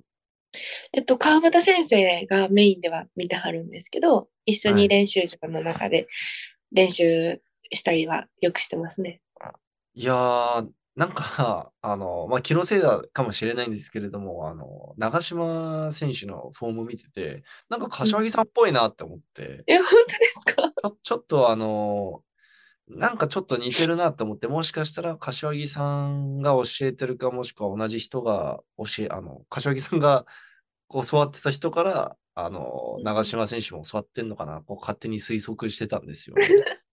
[0.92, 6.08] えっと、川端先生がメインでは見てはるんですけど、一緒はいに練習時間の中で
[6.74, 7.42] 練習
[7.72, 9.22] したりはよくしてますね。
[9.94, 20.62] いやー、なんか、 あの、まあ、気のせいだかもしれないんですけれども、あの、長島選手のフォーム見てて、なんか柏木さんっぽいなって思って、え、本当ですか？
[20.82, 22.24] ちょ、ちょっとあの、
[22.88, 30.26] なんかちょっと似てるなって思って、もしかしたら柏木さんが教えてるか、もしくは同じ人が教え、あの、柏木さんが
[30.88, 33.04] こう教わってた人から、あの、うん。
[33.04, 36.48] 長島選手も教わってんのかな、こう勝手に推測してたんですよね。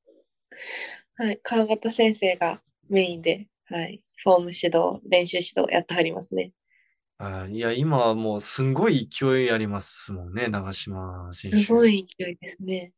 [1.16, 6.52] はい、川端先生がメインで、はい、フォーム指導、練習指導やってはりますね。
[7.18, 11.58] あいや、今はもうすんごい勢いありますもんね、長島選手。
[11.58, 12.92] すごい勢いですね。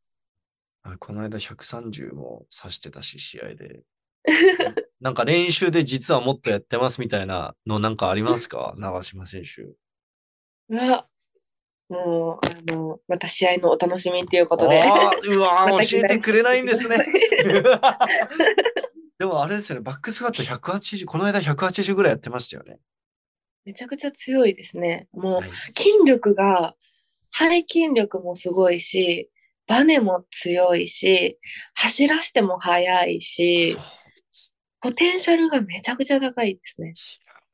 [0.84, 3.82] あこの間130も指してたし、試合で。
[5.00, 8.72] なんか練習で実はもっとやってますみたいなのなんかありますか？
[8.78, 9.74] 長島選手。
[10.74, 11.06] は、
[11.88, 14.80] もう、あの、また試合のお楽しみっていうことで。
[14.82, 17.04] あーうわ 教えてくれないんですね。
[19.22, 22.78] 期でもあれですよね、バックスクワット180、この間180ぐらいやってましたよね。
[23.64, 25.06] めちゃくちゃ強いですね。
[25.12, 26.74] もうはい、筋力が、
[27.32, 29.30] 背筋力もすごいし、
[29.68, 31.38] バネも強いし、
[31.74, 33.76] 走らしても速いし
[34.80, 36.94] ポテンシャルがめちゃくちゃ高いですね。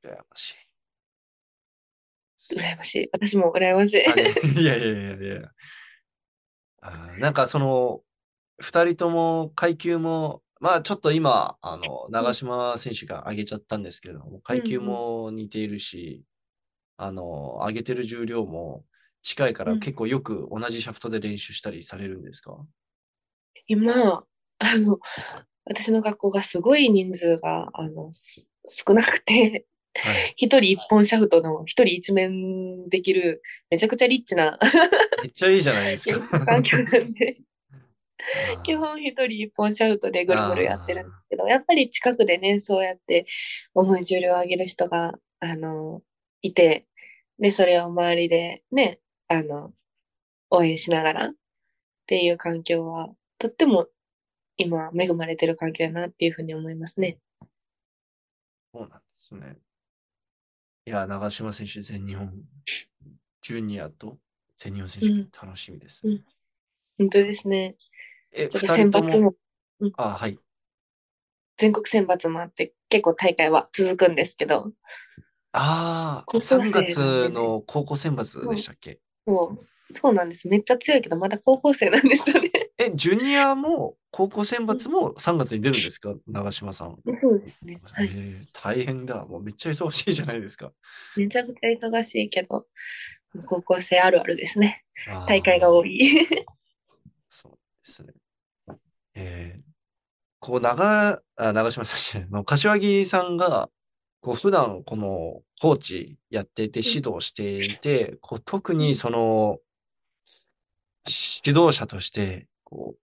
[0.02, 0.54] 羨ましい。
[2.58, 3.08] 羨ましい。
[3.12, 3.92] 私も羨まし
[4.56, 4.60] い。
[4.60, 5.52] いやいやいやいや。
[6.80, 8.00] あーなんかその、
[8.58, 16.24] 二人とも階級も、まあちょっと今、あの、長島選手が上げちゃったんですけれども、階級も似ているし、
[16.96, 18.84] あの、上げてる重量も
[19.22, 19.80] 近いからうん。
[19.80, 22.56] 結構よく同じシャフトで練習したりされるんですか？
[23.66, 24.24] 今、
[24.59, 24.98] あの、
[25.64, 30.34] 私の学校がすごい人数が、あの、す少なくて、はい。
[30.36, 34.59] 一人一本シャフトの一人一面できる、めちゃくちゃリッチな
[35.22, 36.44] めっちゃいいじゃないですか。
[36.44, 37.40] 環境なんで、
[38.64, 43.26] 基本一人一本シャフトでぐるぐるやってるんですけど、やっぱり近くでね、そうやって
[43.74, 46.02] 重い重量を上げる人が、あの、
[46.42, 46.86] いて、
[47.38, 49.72] で、それを周りでね、あの、
[50.50, 51.32] 応援しながらっ
[52.06, 53.08] ていう環境は、
[53.38, 53.86] とっても
[54.56, 57.18] 今恵まれてる環境やなっていうふうに思いますね。
[58.74, 59.56] そうなんですね。
[60.86, 62.32] いや、長島選手、全日本
[63.42, 64.18] ジュニアと
[64.56, 66.24] 全日本選手権楽しみです、ねうん
[66.98, 67.76] 本当ですね。
[68.33, 69.35] え、ちょっと選抜も、
[69.97, 70.39] あ、はい。
[71.57, 74.72] 全国選抜もあって、結構大会は続くんですけど、
[75.53, 79.01] ああ、高校生3月の高校選抜でしたっけ？
[79.26, 79.57] そ
[79.91, 80.47] う、そうなんです。
[80.47, 82.51] めっちゃ強いけど、まだ高校生なんですよね。
[82.79, 86.14] え、ジュニアも高校選抜も3月に出るんですか？
[86.26, 86.97] 長島さん。
[87.16, 87.81] そうですね。
[87.83, 88.09] はえい。
[88.09, 89.26] ー大変だ。
[89.26, 90.72] もうめっちゃ忙しいじゃないですか。
[91.16, 92.66] めちゃくちゃ忙しいけど、
[93.47, 94.85] 高校生あるあるですね。
[95.26, 96.29] 大会が多い。
[97.89, 98.12] ですね。
[99.14, 99.62] えー
[100.41, 103.68] こう、長、あ、長島さん柏木さんが、
[104.20, 109.59] こう、普段、この、コーチやっていて、指導していて、こう、特にその、
[111.43, 112.99] 指導者として、こう、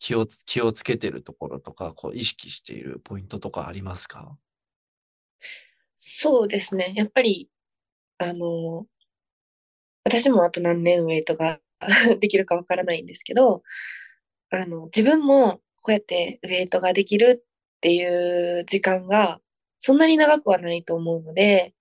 [0.00, 4.36] 気を、気をつけてるところとか、こう、意識しているポイントとかありますか？
[5.96, 6.92] そうですね。
[6.96, 7.48] やっぱり、
[8.18, 8.84] あの、
[10.02, 11.60] 私もあと何年ウェイトが
[12.20, 13.62] できるかわからないんですけど、
[14.50, 18.04] あの、自分もこうやってウェイトができるってい
[18.60, 19.40] う時間が
[19.78, 21.74] そんなに長くはないと思うので、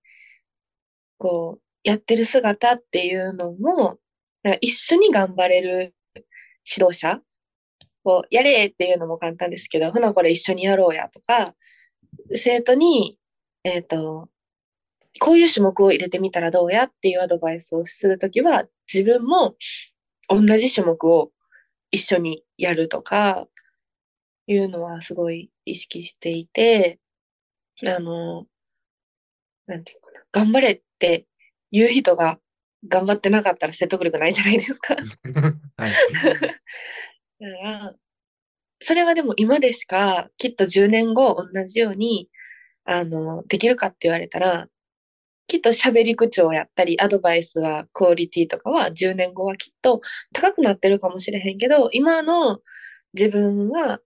[1.18, 4.00] こう、やってる姿っていうのも、
[4.62, 5.94] 一緒に頑張れる
[6.66, 7.22] 指導者
[8.04, 11.56] こう、やれっていうのも簡単ですけど、ほなこれ一緒にやろうやとか、
[12.36, 13.18] 生徒に、
[13.64, 14.30] えっと、
[15.20, 19.56] こういう種目を入れてみたらどうやっていうアドバイスをするときは、自分も
[20.28, 21.32] 同じ種目を
[21.92, 23.48] 一緒にやるとか、
[24.52, 27.00] いうのはすごい意識していて、
[27.88, 28.48] あの、
[29.68, 31.28] なんていうかな、頑張れって
[31.72, 32.40] 言う人が
[32.88, 34.96] 頑張ってなかったら説得力ないじゃないですか。
[35.78, 35.94] はい。
[37.40, 37.96] だから、
[38.80, 42.28] それはでも今でしかきっと10年後同じように、
[42.86, 44.68] あの、できるかって言われたら、
[45.50, 50.00] きっと喋り口調やったり、アドバイスは、クオリティとかは10年後はきっと
[50.32, 52.60] 高くなってるかもしれへんけど、今の
[53.14, 54.04] 自分はこ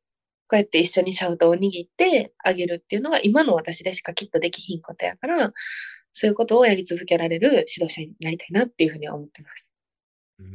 [0.54, 5.54] うやって一緒にシャウトを握ってあげるっていうのが今の私でしかきっとできひんことやから、
[6.12, 9.70] そういうことをやり続けられる指導者になりたいなっていうふうには思ってます。
[10.40, 10.48] うん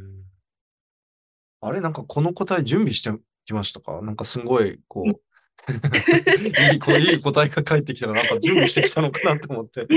[1.61, 3.11] あれ、なんかこの答え準備して
[3.45, 4.01] きましたか？
[4.01, 5.21] なんかすごい、こう、
[6.73, 9.87] いいこいい答えが返ってきたから、なんか準備してきたのかなと思って。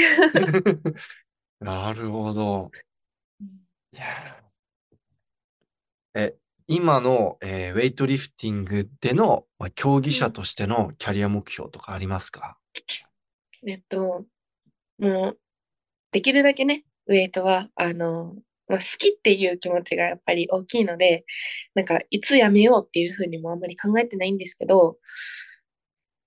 [1.61, 2.71] なるほど。
[3.93, 6.37] いやーえ、
[6.67, 12.59] 今の、えーウェイトリフティングでの、まあ、競技者としてのキャリア目標とかありますか？
[13.67, 14.27] えっと、
[14.99, 15.39] もう、
[16.11, 18.35] できるだけね、ウェイトは、あの、
[18.69, 21.25] まあ、好きっていう気持ちがやっぱり大きいので、
[21.75, 24.99] なんか、いつやめようっていうふうにもあんまり考えてないんですけど、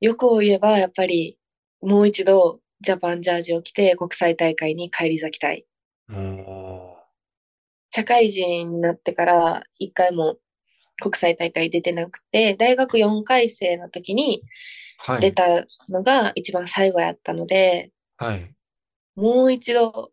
[0.06, 1.38] 欲を言えば、やっぱり、
[1.82, 5.66] もう一度、ジャパンジャージを着て国際大会に返り咲きたい。
[6.08, 6.98] も
[7.90, 10.38] 社会人になってから一回も
[11.02, 14.44] 国際大会出てなくて、大学4回生の時に
[15.20, 18.54] 出たのが一番最後やったので、はい。
[19.16, 20.12] もう一度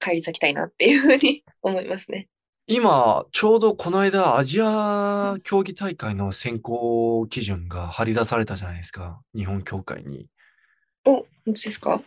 [0.00, 2.28] 帰り咲きたいなっていうふうに思いますね。
[2.68, 9.20] 今、ちょうどこの間、アジア競技大会の選考基準が張り出されたじゃないですか。
[9.34, 10.28] 日本協会に。
[11.04, 11.90] お、本当ですか？
[11.90, 12.02] はい。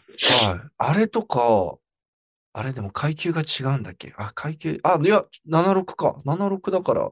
[0.77, 1.75] あれとか、
[2.53, 4.13] あれでも階級が違うんだっけ？
[4.17, 6.21] あ、階級、あ、いや、76か。
[6.25, 7.11] 76だから。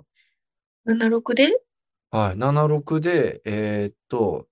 [0.87, 1.49] ?76 で？
[2.11, 2.37] はい。
[2.37, 4.47] 76で、えーっと、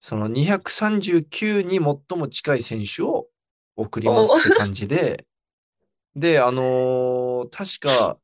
[0.00, 3.28] その239に最も近い選手を
[3.76, 5.24] 送りますって感じで、
[6.16, 8.18] で、あのー確か、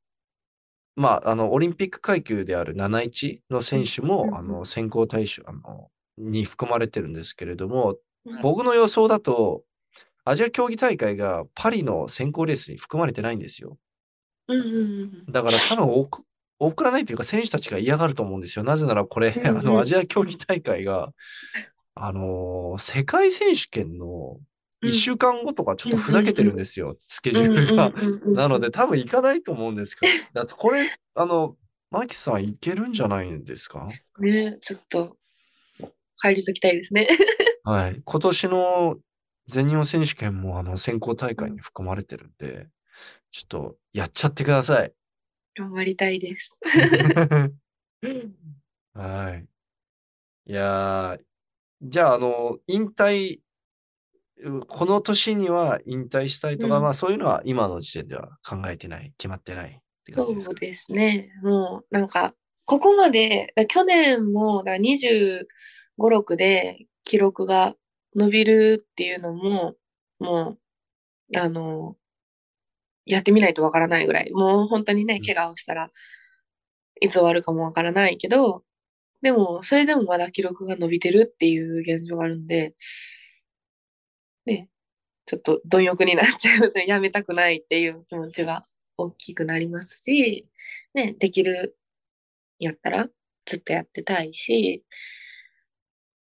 [0.97, 9.65] まあ、あの、オリンピック階級である71の選手うんも、うんあの、選考対象、あの、に含まれてるんですけれども、うん僕の予想だと、
[10.25, 13.77] アジア競技大会がパリの選考レースに含まれてないんですよ。
[14.49, 16.25] うんうんうんだから多分送
[16.59, 18.65] 送らないというか選手たちが嫌がると思うんですよ。
[18.65, 21.13] なぜならこれ、うんうんあの、アジア競技大会が、
[21.95, 24.41] あのー世界選手権のうん
[24.89, 27.93] 1週間後とかちょっとふざけてるんですよ、スケジュールが。
[28.33, 31.57] なので、多分行かないと思うんですけど、だってこれ、あの、
[31.91, 33.89] マキさん行けるんじゃないんですか？
[34.19, 35.17] ね、ちょっと
[36.21, 37.09] 帰り咲きたいですね。
[37.65, 38.03] はい。
[38.05, 38.97] 今年の
[39.47, 42.69] 全日本選手権もあの選考大会に含まれてるんで、
[43.31, 44.93] ちょっとやっちゃってください。
[45.57, 46.59] 頑張りたいです。
[48.95, 49.47] はい。
[50.47, 51.25] いやー、
[51.83, 53.43] じゃあ、あの、引退、う
[54.69, 56.83] この年には引退したいとか、うん。
[56.83, 59.73] まあそういうのは今の時点では考えてない、決まってないっ
[60.05, 60.53] て感じですか？
[60.53, 61.31] そうですね。
[61.43, 62.35] もうなんか
[62.67, 65.45] ここまで、だ去年もだ25、
[65.99, 67.75] 6で記録が
[68.17, 69.75] 伸びるっていうのも、
[70.19, 70.57] も
[71.35, 71.97] う、あの、
[73.05, 75.91] やってみないとわからないぐらい、もう本当にね、怪我をしたら
[77.03, 78.63] いつ終わるかもわからないけど、
[79.21, 82.75] でも、それでもまだ記録が伸びてるっていう現状があるんで、
[84.47, 84.69] ね、
[85.27, 86.87] ちょっと貪欲になっちゃいますね。
[86.87, 88.65] やめたくないっていう気持ちが
[88.97, 90.49] 大きくなりますし、
[90.95, 91.77] ね、できる
[92.59, 93.09] やったら
[93.47, 94.85] ずっとやってたいし、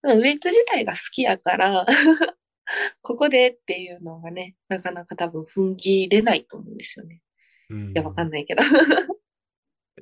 [0.05, 1.87] ウェイト自体が好きやから
[3.03, 7.21] ここでっていうのがね、なかなか多分踏ん切れないと思うんですよね。
[7.71, 8.63] うんいや、わかんないけど。
[8.63, 8.67] い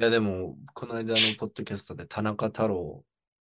[0.02, 3.05] や、でも、この間のポッドキャストで田中太郎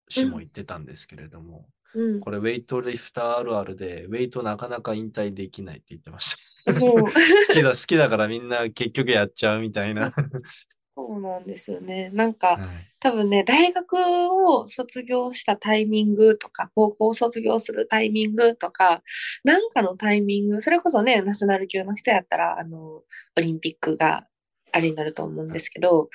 [0.07, 2.19] 氏も言ってたんですけれども、うん。
[2.19, 6.73] これ、ウェイトリフターあるあるで、ウェイトなかなか引退できないって言ってました。
[6.73, 7.09] そう 好
[7.53, 10.11] きだ、好きだからみんな結局やっちゃうみたいな。
[10.95, 12.09] そうなんですよね。
[12.13, 19.03] なんか、はい多分ね、大学を卒業したタイミングとか、高校を卒業するタイミングとか、
[19.45, 23.05] なんかのタイミング、それこそね、ナショナル級の人やったら、あの、オ
[23.37, 24.27] リンピックが
[24.73, 26.09] あれになると思うんですけど、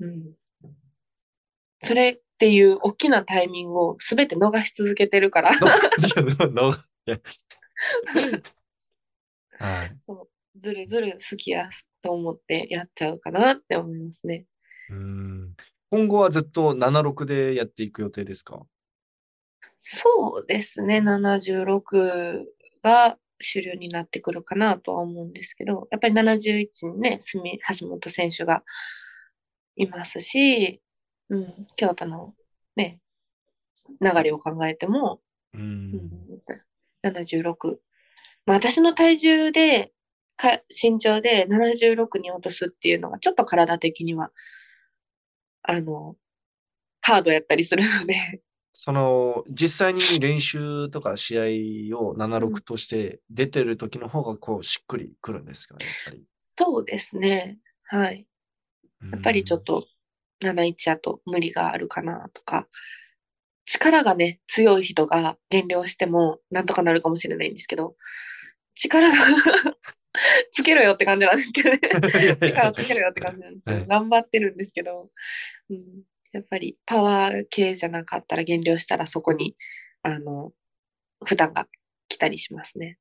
[0.00, 0.34] うん。
[1.82, 5.50] それっていう大きなタイミングを全て逃し続けてるから。
[10.56, 11.68] ずるずる好きや
[12.02, 14.44] と思ってやっちゃうかなって思いますね。
[14.90, 15.54] うん。
[15.90, 18.66] 今後はずっと76でやっていく予定ですか？
[19.78, 22.44] そうですね、76
[22.82, 28.62] が主流になってくるかなとは思うんですけど、やっぱり71にね、住み橋本選手が
[29.76, 30.80] いますし、
[31.30, 32.34] うん、京都の
[32.76, 33.00] ね、
[34.00, 35.20] 流れを考えても、
[35.54, 36.10] ううんん、
[37.02, 37.78] 76。
[38.46, 39.92] まあ私の体重で、
[40.36, 44.30] か身長で76に落とすっていうのがちょっと体的には、
[45.62, 46.16] あの、
[47.00, 48.42] ハードやったりするので、
[48.76, 51.38] その、実際に練習とか試
[51.92, 56.24] 合を76として出てる時の方がこうしっくりくるんですかね、やっぱり。
[56.58, 57.58] そうですね。
[57.84, 58.26] はい。
[59.12, 59.86] やっぱりちょっと
[60.42, 62.66] 71やと無理があるかなとか、
[63.66, 67.96] 力がね、強い人が減量してもなんとかなるかもしれないんですけど、
[68.74, 69.14] 力が
[70.52, 71.78] つけろよって感じなんですけどね。
[72.40, 73.86] 力つけろよって感じなんですけど、はい。
[73.86, 75.10] 頑張ってるんですけど、
[75.70, 76.02] うん、
[76.32, 79.56] やっぱりパワー系じゃなかったら減量したらそこに、
[80.02, 80.52] あの、
[81.24, 81.66] 負担が
[82.08, 82.98] 来たりしますね。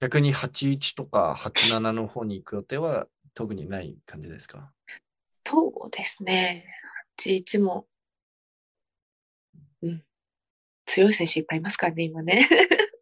[0.00, 4.72] 逆に81とか87の方に行く予定は特にない感じですか？
[5.46, 6.66] そうですね。
[7.18, 7.86] 81も、
[9.82, 10.04] うん。
[10.86, 12.48] 強い選手いっぱいいますからね、今ね。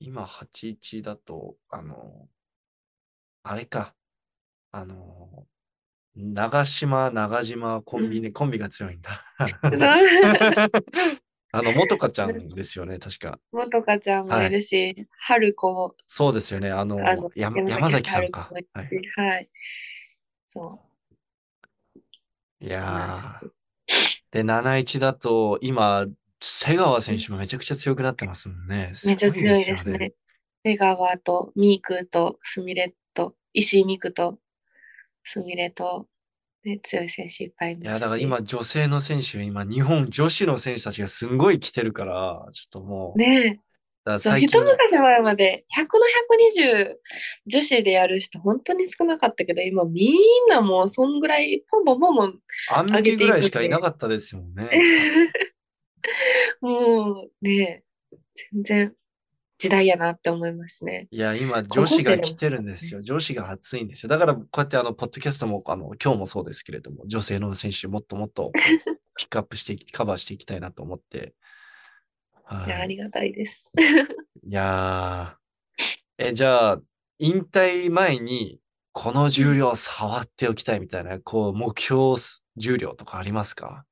[0.00, 2.28] 今81だと、あの、
[3.42, 3.94] あれか、
[4.70, 5.46] あの、
[6.14, 9.24] 長島、長島コンビね、コンビが強いんだ。
[11.50, 13.40] あの、元香ちゃんですよね、確か。
[13.52, 18.50] もとかちゃんもいるし、春子、そうですよね、あの、あのや山崎さんか。
[18.52, 18.66] はい
[19.16, 19.48] はい。
[20.46, 20.87] そ
[22.60, 22.68] いう。
[22.68, 23.48] やー。
[24.30, 26.06] で、71だと、今、
[26.40, 28.92] 瀬川選手もめちゃくちゃ強くなってますもんね。
[29.04, 30.12] めっちゃ強いですねよ。
[30.62, 34.38] 出川とミークとスミレと石井美久と
[35.24, 36.06] スミレと、
[36.64, 37.90] ね、強い選手いっぱいいますし。
[37.90, 43.60] いや、だから今、女性の選手、今、日本女子の選手たちがすんごい来てるから、ちょっともう、ね
[44.16, 46.94] 一昔前まで100の120
[47.46, 50.14] 女子でやる人本当に少なかったけど、今みん
[50.48, 52.38] なもうそんぐらいポンポンポンポン、
[52.74, 54.68] アンミキぐらいしかいなかったですもんね。
[56.60, 57.82] もうね、
[58.52, 58.94] 全然
[59.58, 61.08] 時代やなって思いますね。
[61.10, 63.02] いや、今、女子が来てるんですよ。
[63.02, 64.08] 女子が熱いんですよ。
[64.08, 68.52] だから、こうやって、あの、ポッドキャストも、あの、今日もそうですけれども、女性の選手、もっともっと、
[69.18, 71.34] ピックアップしてカバーしていきたいなと思って。
[72.48, 73.70] はいや、ありがたいです。
[73.76, 76.24] いやー。
[76.28, 76.80] え、じゃあ、
[77.18, 78.58] 引退前に、
[78.92, 82.16] この重量触っておきたいみたいな、こう、目標
[82.56, 83.84] 重量とかありますか？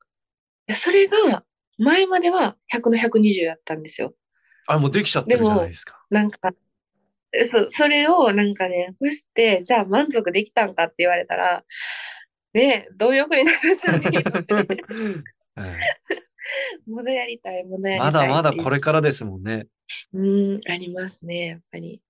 [0.72, 1.44] それが、
[1.78, 4.14] 前までは100の120やったんですよ。
[4.66, 6.02] あ、もうできちゃってるじゃないですか。
[6.10, 6.50] なんか、
[7.52, 11.62] そ、それをなんかね、そして、じゃあ満足できたんかって言われたら、
[12.54, 15.76] ねえ、 貪欲になるためにはい
[16.86, 19.66] まだやりたい、まだやりたいまだまだこれからですもんね。
[20.12, 22.00] うん、ありますね、やっぱり。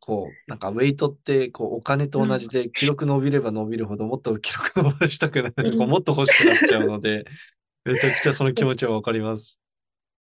[0.00, 7.24] こう、なんかウェイトって、こう、お金と同じで、記録伸びれば伸びるほど、もっと記録伸ばしたくなる、うんこうもっと欲しくなっちゃうので、
[7.84, 9.60] めちゃくちゃその気持ちはわかります。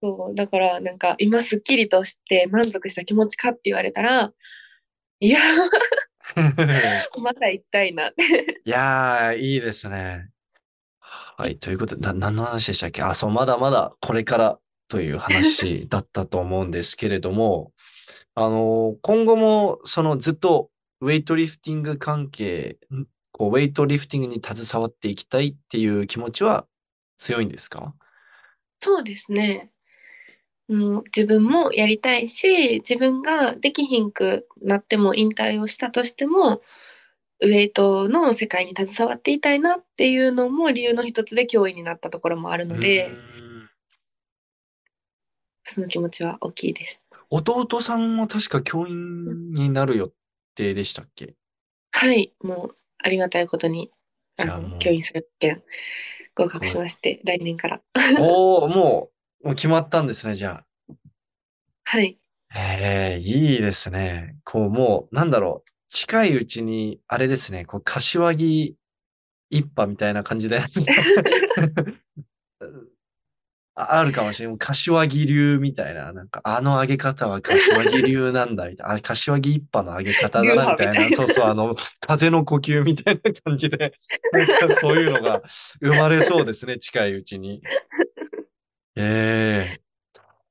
[0.02, 4.34] そう、だからなんか今すっきりとして満足した気持ちかって言われたら、
[5.20, 5.40] いや、
[7.22, 8.24] また行きたいなって。
[8.66, 10.30] いやー、いいですね。
[11.42, 11.58] はい。
[11.58, 13.02] ということで、な何の話でしたっけ？
[13.02, 17.72] あ、そう、まだまだこれからという話 だったと思うんですけれども、
[18.36, 20.70] あの、今後も、そのずっと
[21.02, 26.68] ウェイトリフティング関係、んこう、ウェイトリフティングに携わっていきたいっていう気持ちは
[27.18, 27.96] 強いんですか？
[28.80, 29.72] そうですね。
[30.70, 36.62] もう自分もやりたいし、自分ができひんくなっても引退をしたとしても、
[37.42, 43.12] ウェイトの世界に携わっていたいなっていうのも理由の一つで教員になったところもあるので、
[45.64, 47.04] その気持ちは大きいです。
[47.30, 50.12] 弟さんも確か教員になる予
[50.56, 51.34] 定でしたっけ？
[51.92, 53.90] はい、もうありがたいことに、
[54.40, 55.64] あ教員採点
[56.36, 57.82] 合格しまして、来年から。
[58.20, 59.10] おお、も
[59.44, 60.64] う、もう決まったんですね、じゃ
[61.84, 62.18] はい。
[62.54, 62.60] あ。
[62.60, 64.38] へえ、いいですね。
[64.44, 65.71] こう、もう、なんだろう。
[65.94, 68.78] 近いうちに、あれですね、こう、柏木
[69.50, 70.62] 一派みたいな感じで
[73.76, 74.58] ああるかもしれない。
[74.58, 78.94] 柏木流みたいな、なんか、あの上げ方は柏木流なんだ、みたいな。
[78.96, 81.16] あ、柏木一派の上げ方だな、みたいな。
[81.16, 83.94] そうそう、あの、風の呼吸みたいな感じで、
[84.32, 85.42] なんかそういうのが
[85.82, 87.62] 生まれそうですね、近いうちに。
[88.96, 89.82] ええ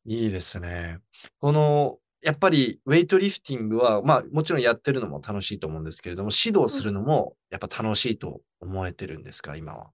[0.04, 0.98] いいですね。
[1.40, 9.90] この、やっぱりウェイトリフティングは、まあもちろんやってるのも楽しいと思うんですけれども、指導するのもやっぱ楽しいと思えてるんですか、今は？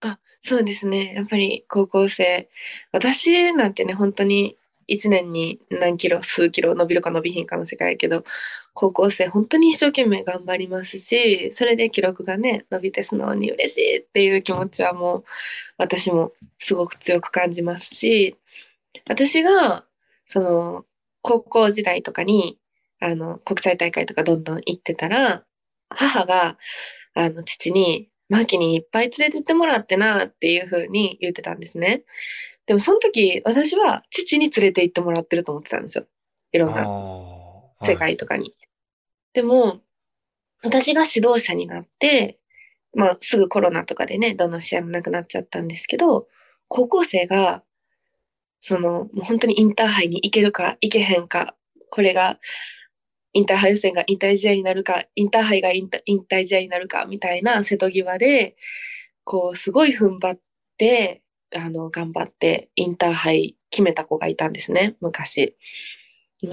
[0.00, 1.14] あ、そうですね。
[1.14, 2.48] やっぱり高校生。
[2.92, 4.56] 私なんてね、本当に
[4.88, 8.24] 1年に何キロ、数キロ伸びるか伸びひんかの世界やけど、
[8.74, 15.24] 高校生本当に一生懸命頑張りますし、それで記録がね、伸びて素直に嬉しいっていう気持ちはもう、
[15.78, 18.36] 私もすごく強く感じますし、
[19.08, 19.84] 私が、
[20.26, 20.84] その、
[21.24, 22.58] 高校時代とかに、
[23.00, 25.44] あの、国際大会とかどんどん行ってたら、
[25.88, 26.58] 母が、
[27.14, 32.02] あの、父に、マキにいっぱい連れてってもらってなっていう風に言ってたんですね。
[32.66, 36.06] でもその時、私は父に連れて行ってもらってると思ってたんですよ。
[36.52, 36.86] いろんな
[37.86, 38.54] 世界とかに。
[39.32, 39.80] でも、
[40.62, 42.38] 私が指導者になって、
[42.94, 46.28] まあ、すぐコロナとかでね、どんどん試合もなくなっちゃったんですけど、
[46.68, 47.62] 高校生が、
[48.66, 51.54] その、もう本当にインターハイに行けるか、行けへんか、
[51.90, 52.40] これが、
[53.34, 58.56] インターハイ予選が引退試合になるか、インターハイが引退引退試合になるか、みたいな瀬戸際で、
[59.22, 60.40] こう、すごい踏ん張っ
[60.78, 61.22] て、
[61.54, 65.58] あの、頑張って、インターハイ決めた子がいたんですね、昔。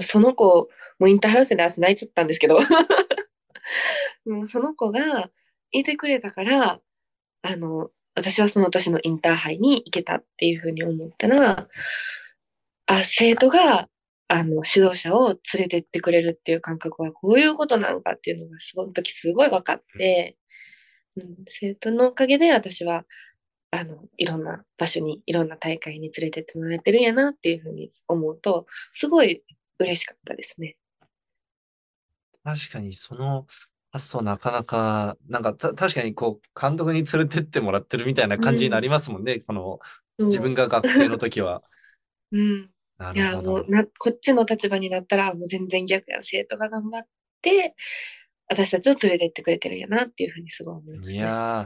[0.00, 0.68] その子、
[0.98, 2.58] もうインターハイ予選で私泣いちゃったんですけど、
[4.26, 5.30] もうその子が
[5.70, 6.82] いてくれたから、
[7.40, 11.68] あの、私はその年のインターハイに行けたっていうふうに思ったら、
[12.86, 13.88] あ、生徒が、
[14.28, 20.36] あの、指導者を連れてってくれるっていう感覚はこういうことなのかっていうのが、その時すごい分かって、
[21.16, 23.04] うん、生徒のおかげで私は、
[23.70, 29.42] あの、いろんな場所に、いろんな大会に連れてってもらえてるんやなっていうふうに思うと、すごい
[29.78, 30.76] 嬉しかったですね。
[32.44, 33.46] 確かにその
[33.92, 39.40] 発想なかなか、なんかた確かにこう、監督に連れてってもらってるみたいな感じになりますもんね。
[39.40, 39.80] この、
[40.18, 41.62] そう自分が学生の時は。
[42.32, 42.70] うん。
[43.14, 43.52] いや、なるほど。
[43.52, 46.20] もうな、こっちの立場になったら、もう全然逆や。
[46.22, 47.06] 生徒が頑張っ
[47.42, 47.74] て、
[48.48, 51.22] 私たちを連れてってくれてるんやなっていうふうにすごい思いますいね。
[51.24, 51.62] や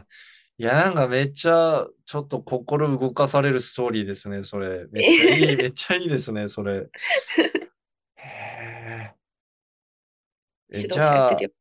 [0.58, 4.86] ー、いや、なんかめっちゃ、ちょっと心動かされるストーリーですね、それ。
[4.90, 6.88] めっちゃいい、 めっちゃいいですね、それ。
[8.16, 9.16] へー
[10.70, 11.56] え、指導者やってて、よって。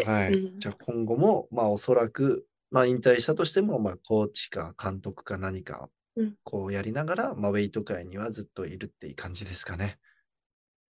[0.00, 0.34] はい。
[0.34, 9.98] うんじゃあ今後も、まあおそらく、まあ引退したとしても、まあコーチか監督か何かうん、こうやりながら、まあウェイト界にはずっといるっていう感じですかね。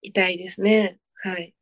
[0.01, 0.99] 痛いですね。
[1.15, 1.55] はい。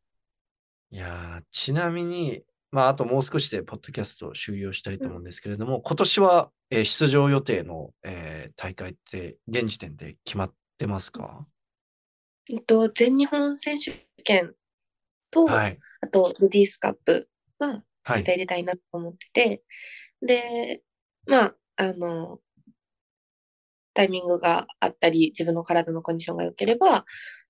[0.91, 11.47] いやー、ちなみに、まああともう少しでポッドキャストを終了したいと思うんですけれども、今年は、えー出場予定の、えー大会って現時点で決まってますか？
[12.53, 14.55] えっと、全日本選手権
[15.31, 15.79] と、はい。
[16.01, 17.29] あと、レディースカップ
[17.59, 18.19] は、はい。
[18.19, 19.63] 絶対入れたいなと思ってて、
[20.23, 20.83] で、
[21.27, 22.41] まあ、あの、
[23.95, 27.05] タイミングがあったり、自分の体のコンディションが良ければ、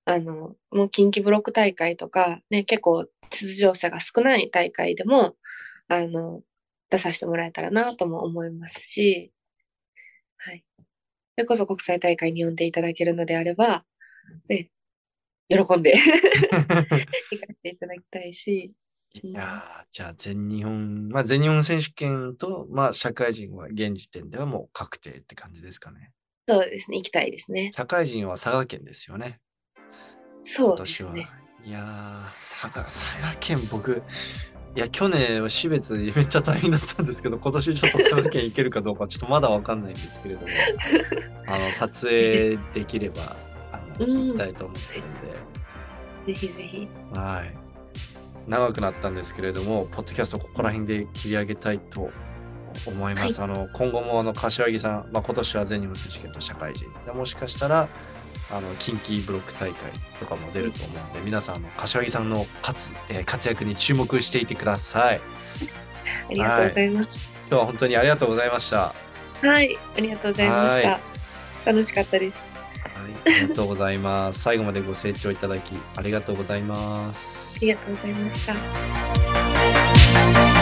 [0.04, 5.34] あの、もう近畿ブロック大会とか、ね、結構出場者が少ない大会でも、
[5.88, 6.42] あの、
[6.90, 9.32] 出させてもらえたらなとも思いますし、
[10.36, 10.64] はい。
[10.78, 10.84] そ
[11.38, 13.84] れこそ国際大会に呼んでいただけるのであれば、
[14.48, 14.70] ね、
[15.48, 16.76] 喜んで 行か
[17.30, 18.72] せていただきたいし、
[19.22, 26.12] いやー、じゃあ全日本、まあ全日本選手権と、まあ社会人は現時点ではもう確定って感じですかね。
[26.48, 27.70] そうですね、行きたいですね。
[27.72, 29.40] 社会人は佐賀県ですよね。
[30.42, 31.12] そう今年は。
[31.14, 31.30] ですね。
[31.64, 34.02] いやー、佐賀、佐賀県僕、
[34.76, 40.48] いや、去年は死別めっちゃ大変だったんですけど、今年ちょっと佐賀県行けるかどうかちょっとまだわかんないんですけれども、
[41.48, 43.36] あの、撮影できれば、
[43.98, 46.88] 行きたいと思ってるんで、ぜひぜひ。
[47.12, 47.66] はい。
[48.48, 52.10] 長くなったんですけれども、ポッドキャストここら辺で切り上げたいと
[52.86, 53.42] 思います。
[53.42, 57.88] あの今後もあの柏木さん、まあ、今年は全日本選手権と社会人でもしかしたら
[58.50, 59.90] あの近畿ブロック大会
[60.20, 65.20] とかも出ると思うので、皆さんあの柏木さんの活,、えー活躍に注目していてください。
[66.30, 67.08] ありがとうございます。
[67.48, 68.94] 今日は本当にありがとうございました。
[69.42, 70.90] はい、ありがとうございました。
[70.90, 71.00] は
[71.64, 72.55] 楽しかったです。
[73.14, 74.40] ありがとうございます。
[74.40, 77.60] 最後までご清聴いただきありがとうございますあ。
[77.60, 80.55] りがとうございました。